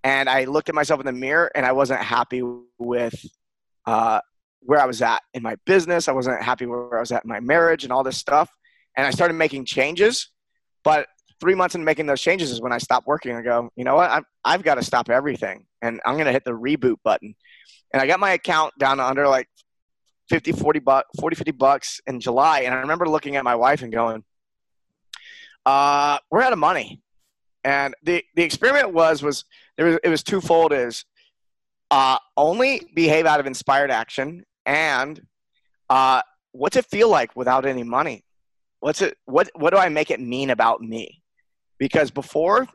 [0.04, 2.42] and I looked at myself in the mirror and I wasn't happy
[2.78, 3.16] with
[3.86, 4.22] uh,
[4.62, 6.08] where I was at in my business.
[6.08, 8.50] I wasn't happy where I was at in my marriage and all this stuff.
[8.98, 10.30] And I started making changes.
[10.84, 11.08] But
[11.46, 13.36] three months into making those changes is when I stopped working.
[13.36, 14.10] I go, you know what?
[14.10, 15.68] I've, I've got to stop everything.
[15.84, 17.36] And I'm going to hit the reboot button.
[17.94, 19.48] And I got my account down to under like
[20.30, 22.62] 50, 40 bucks, 40, 50 bucks in July.
[22.62, 24.24] And I remember looking at my wife and going,
[25.68, 27.00] uh, we're out of money.
[27.64, 29.46] And the, the experiment was, was
[29.78, 31.06] there was, it was twofold is,
[31.92, 35.22] uh, only behave out of inspired action and,
[35.92, 36.24] uh,
[36.54, 38.24] what's it feel like without any money?
[38.80, 41.22] What's it, what, what do I make it mean about me?
[41.78, 42.68] Because before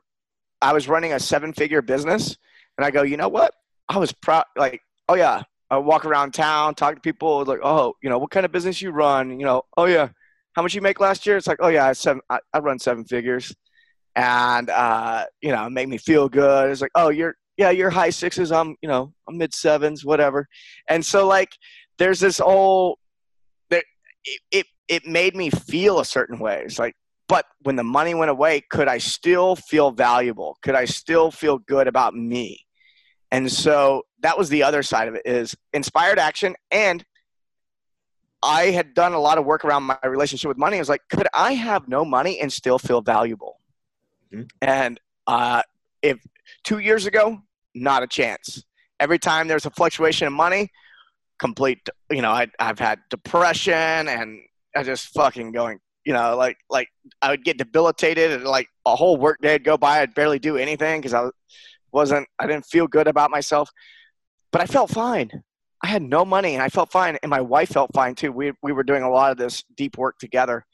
[0.60, 2.36] I was running a seven figure business
[2.76, 3.54] and I go, you know what?
[3.88, 7.94] I was proud, like, oh yeah, I walk around town, talk to people, like, oh,
[8.02, 9.38] you know, what kind of business you run?
[9.38, 10.08] You know, oh yeah,
[10.52, 11.36] how much you make last year?
[11.36, 13.54] It's like, oh yeah, I seven, I, I run seven figures,
[14.16, 16.70] and uh, you know, make me feel good.
[16.70, 18.52] It's like, oh, you're yeah, you're high sixes.
[18.52, 20.46] I'm you know, I'm mid sevens, whatever.
[20.88, 21.50] And so like,
[21.98, 22.98] there's this whole
[24.24, 26.62] it, it it made me feel a certain way.
[26.64, 26.94] It's like,
[27.30, 30.58] but when the money went away, could I still feel valuable?
[30.62, 32.66] Could I still feel good about me?
[33.30, 36.56] And so that was the other side of it is inspired action.
[36.72, 37.04] And
[38.42, 40.78] I had done a lot of work around my relationship with money.
[40.78, 43.60] I was like, could I have no money and still feel valuable?
[44.34, 44.46] Mm-hmm.
[44.60, 45.62] And uh,
[46.02, 46.18] if
[46.64, 47.40] two years ago,
[47.76, 48.64] not a chance.
[48.98, 50.72] Every time there's a fluctuation in money,
[51.38, 54.40] complete, you know, I, I've had depression and
[54.74, 56.88] I just fucking going, you know, like, like
[57.22, 60.00] I would get debilitated and like a whole work day would go by.
[60.00, 61.32] I'd barely do anything because I was,
[61.92, 63.70] wasn't I didn't feel good about myself,
[64.52, 65.30] but I felt fine.
[65.82, 68.32] I had no money and I felt fine, and my wife felt fine too.
[68.32, 70.64] We we were doing a lot of this deep work together,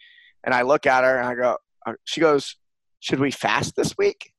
[0.45, 2.57] and I look at her and I go, uh, she goes,
[3.01, 4.33] "Should we fast this week?"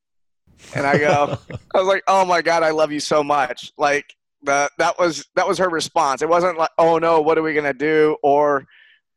[0.75, 1.37] And I go,
[1.73, 4.05] I was like, "Oh my god, I love you so much!" Like
[4.43, 6.21] that that was that was her response.
[6.21, 8.65] It wasn't like, "Oh no, what are we gonna do?" or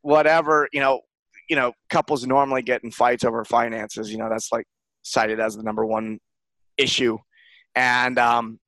[0.02, 0.68] whatever.
[0.72, 1.00] You know,
[1.50, 4.10] you know, couples normally get in fights over finances.
[4.10, 4.64] You know, that's like
[5.02, 6.18] cited as the number one
[6.78, 7.18] issue
[7.74, 8.58] and um,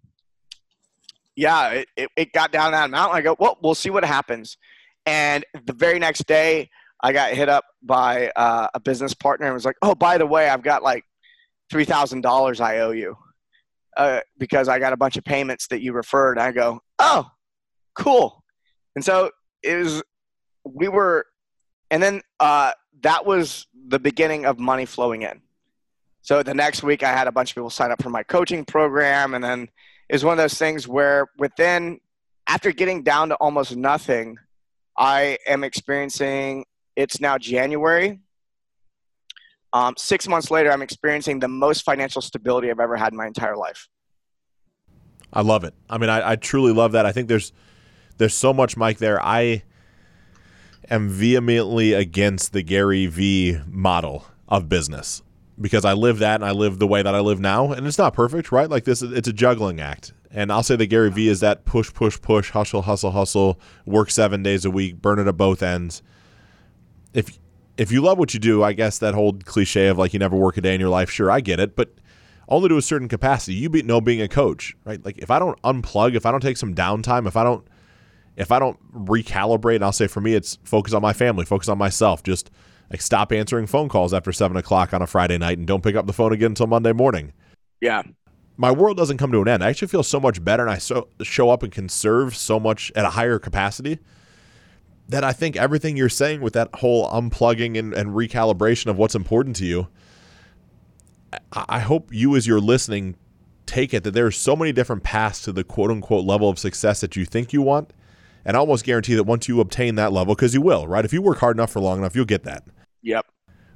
[1.36, 3.16] yeah, it, it, it, got down that mountain.
[3.16, 4.56] I go, well, we'll see what happens.
[5.06, 6.68] And the very next day,
[7.02, 10.26] I got hit up by uh, a business partner and was like, oh, by the
[10.26, 11.04] way, I've got like
[11.72, 13.16] $3,000 I owe you
[13.96, 16.38] uh, because I got a bunch of payments that you referred.
[16.38, 17.26] I go, oh,
[17.96, 18.44] cool.
[18.94, 19.30] And so
[19.62, 20.02] it was,
[20.64, 21.26] we were,
[21.92, 25.42] and then uh, that was the beginning of money flowing in.
[26.22, 28.64] So the next week, I had a bunch of people sign up for my coaching
[28.64, 29.68] program, and then
[30.08, 32.00] it was one of those things where within
[32.46, 34.38] after getting down to almost nothing,
[34.96, 36.64] I am experiencing.
[36.96, 38.20] It's now January.
[39.74, 43.26] Um, six months later, I'm experiencing the most financial stability I've ever had in my
[43.26, 43.88] entire life.
[45.30, 45.74] I love it.
[45.90, 47.04] I mean, I, I truly love that.
[47.04, 47.52] I think there's
[48.16, 48.96] there's so much, Mike.
[48.96, 49.62] There, I
[50.92, 55.22] am vehemently against the Gary V model of business
[55.60, 57.98] because I live that and I live the way that I live now, and it's
[57.98, 58.68] not perfect, right?
[58.68, 60.12] Like this, it's a juggling act.
[60.30, 64.10] And I'll say that Gary V is that push, push, push, hustle, hustle, hustle, work
[64.10, 66.02] seven days a week, burn it at both ends.
[67.12, 67.38] If
[67.76, 70.36] if you love what you do, I guess that whole cliche of like you never
[70.36, 71.94] work a day in your life, sure, I get it, but
[72.48, 73.54] only to a certain capacity.
[73.54, 75.02] You be, know being a coach, right?
[75.02, 77.66] Like if I don't unplug, if I don't take some downtime, if I don't
[78.36, 81.78] if I don't recalibrate, I'll say for me, it's focus on my family, focus on
[81.78, 82.22] myself.
[82.22, 82.50] Just
[82.90, 85.96] like stop answering phone calls after seven o'clock on a Friday night and don't pick
[85.96, 87.32] up the phone again until Monday morning.
[87.80, 88.02] Yeah.
[88.56, 89.64] My world doesn't come to an end.
[89.64, 92.60] I actually feel so much better and I so, show up and can serve so
[92.60, 93.98] much at a higher capacity
[95.08, 99.14] that I think everything you're saying with that whole unplugging and, and recalibration of what's
[99.14, 99.88] important to you,
[101.52, 103.16] I, I hope you, as you're listening,
[103.66, 106.58] take it that there are so many different paths to the quote unquote level of
[106.58, 107.92] success that you think you want
[108.44, 111.04] and I almost guarantee that once you obtain that level, because you will, right?
[111.04, 112.64] If you work hard enough for long enough, you'll get that.
[113.02, 113.26] Yep.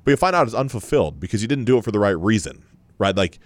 [0.05, 2.64] But you find out it's unfulfilled because you didn't do it for the right reason,
[2.98, 3.16] right?
[3.16, 3.38] Like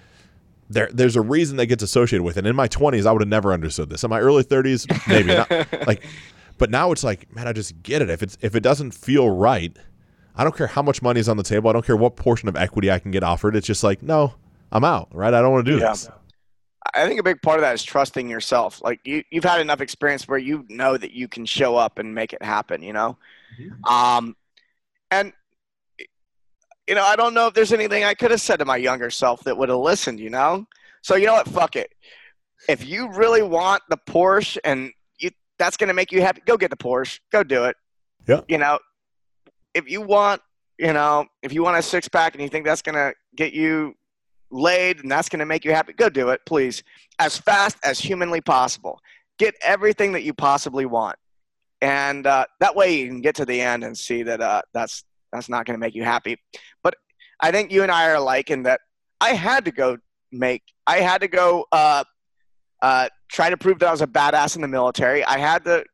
[0.68, 2.40] there, there's a reason that gets associated with it.
[2.40, 4.04] And in my 20s, I would have never understood this.
[4.04, 5.50] In my early 30s, maybe not.
[5.86, 6.04] Like,
[6.58, 8.10] but now it's like, man, I just get it.
[8.10, 9.74] If it's if it doesn't feel right,
[10.36, 11.70] I don't care how much money is on the table.
[11.70, 13.56] I don't care what portion of equity I can get offered.
[13.56, 14.34] It's just like, no,
[14.70, 15.32] I'm out, right?
[15.32, 15.90] I don't want to do yeah.
[15.90, 16.10] this.
[16.94, 18.82] I think a big part of that is trusting yourself.
[18.82, 22.14] Like you, you've had enough experience where you know that you can show up and
[22.14, 22.82] make it happen.
[22.82, 23.18] You know,
[23.60, 23.84] mm-hmm.
[23.84, 24.36] um,
[25.10, 25.32] and
[26.88, 29.10] you know, I don't know if there's anything I could have said to my younger
[29.10, 30.20] self that would have listened.
[30.20, 30.66] You know,
[31.02, 31.48] so you know what?
[31.48, 31.92] Fuck it.
[32.68, 36.56] If you really want the Porsche and you, that's going to make you happy, go
[36.56, 37.20] get the Porsche.
[37.32, 37.76] Go do it.
[38.28, 38.40] Yeah.
[38.48, 38.78] You know,
[39.74, 40.42] if you want,
[40.78, 43.52] you know, if you want a six pack and you think that's going to get
[43.52, 43.94] you
[44.50, 46.82] laid and that's going to make you happy, go do it, please.
[47.18, 49.00] As fast as humanly possible.
[49.38, 51.16] Get everything that you possibly want.
[51.80, 55.04] And uh, that way you can get to the end and see that uh, that's,
[55.32, 56.36] that's not going to make you happy.
[56.82, 56.94] But
[57.40, 58.80] I think you and I are alike in that
[59.20, 59.96] I had to go
[60.30, 62.04] make, I had to go uh,
[62.82, 65.24] uh, try to prove that I was a badass in the military.
[65.24, 65.84] I had to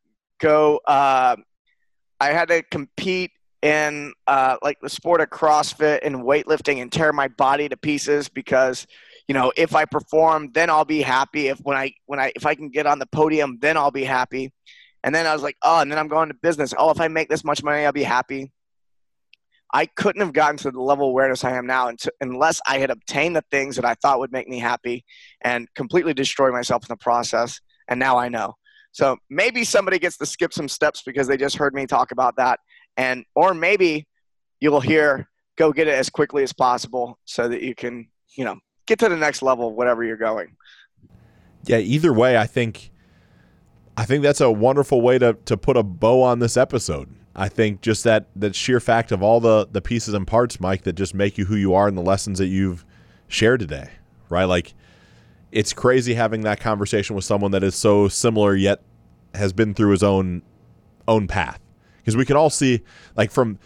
[0.41, 1.37] go, uh,
[2.21, 3.31] I had to compete
[3.67, 8.29] in uh, like the sport of CrossFit and weightlifting and tear my body to pieces
[8.29, 8.87] because
[9.27, 11.49] you know if I perform, then I'll be happy.
[11.49, 14.05] If when I when I if I can get on the podium, then I'll be
[14.05, 14.53] happy.
[15.03, 16.75] And then I was like, oh, and then I'm going to business.
[16.79, 18.53] Oh, if I make this much money, I'll be happy.
[19.75, 22.91] I couldn't have gotten to the level of awareness I am now unless I had
[22.91, 25.05] obtained the things that I thought would make me happy
[25.43, 27.61] and completely destroy myself in the process.
[27.89, 28.55] And now I know.
[28.93, 32.37] So maybe somebody gets to skip some steps because they just heard me talk about
[32.37, 32.61] that
[32.97, 34.07] and or maybe
[34.61, 38.57] you'll hear go get it as quickly as possible so that you can you know
[38.87, 40.57] get to the next level whatever you're going.
[41.65, 42.93] Yeah either way i think
[43.97, 47.13] i think that's a wonderful way to to put a bow on this episode.
[47.39, 50.83] I think just that that sheer fact of all the the pieces and parts mike
[50.85, 52.85] that just make you who you are and the lessons that you've
[53.29, 53.91] shared today
[54.29, 54.45] right?
[54.45, 54.75] Like
[55.53, 58.83] it's crazy having that conversation with someone that is so similar yet
[59.35, 60.43] has been through his own
[61.07, 61.61] own path
[62.07, 62.81] because we can all see
[63.17, 63.59] like from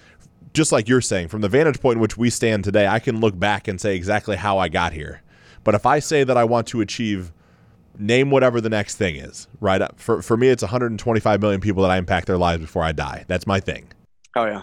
[0.54, 3.20] just like you're saying from the vantage point in which we stand today i can
[3.20, 5.20] look back and say exactly how i got here
[5.62, 7.32] but if i say that i want to achieve
[7.98, 11.90] name whatever the next thing is right for, for me it's 125 million people that
[11.90, 13.86] i impact their lives before i die that's my thing
[14.36, 14.62] oh yeah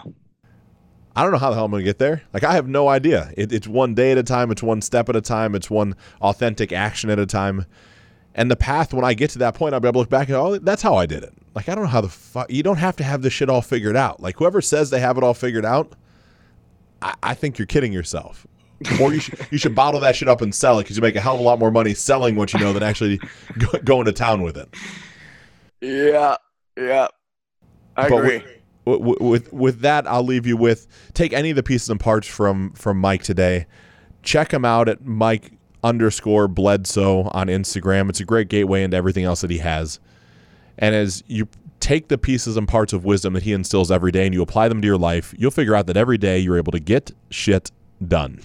[1.16, 2.22] I don't know how the hell I'm going to get there.
[2.32, 3.32] Like, I have no idea.
[3.36, 4.52] It, it's one day at a time.
[4.52, 5.56] It's one step at a time.
[5.56, 7.66] It's one authentic action at a time.
[8.36, 10.28] And the path, when I get to that point, I'll be able to look back
[10.28, 11.34] and oh, that's how I did it.
[11.58, 13.62] Like I don't know how the fuck you don't have to have this shit all
[13.62, 14.22] figured out.
[14.22, 15.92] Like whoever says they have it all figured out,
[17.02, 18.46] I, I think you're kidding yourself.
[19.02, 21.16] or you should you should bottle that shit up and sell it because you make
[21.16, 23.18] a hell of a lot more money selling what you know than actually
[23.58, 24.72] go, going to town with it.
[25.80, 26.36] Yeah,
[26.76, 27.08] yeah,
[27.96, 28.42] I but agree.
[28.84, 31.98] With, with, with with that, I'll leave you with take any of the pieces and
[31.98, 33.66] parts from from Mike today.
[34.22, 38.08] Check him out at Mike underscore Bledsoe on Instagram.
[38.10, 39.98] It's a great gateway into everything else that he has.
[40.78, 41.48] And as you
[41.80, 44.68] take the pieces and parts of wisdom that he instills every day and you apply
[44.68, 47.70] them to your life, you'll figure out that every day you're able to get shit
[48.06, 48.40] done.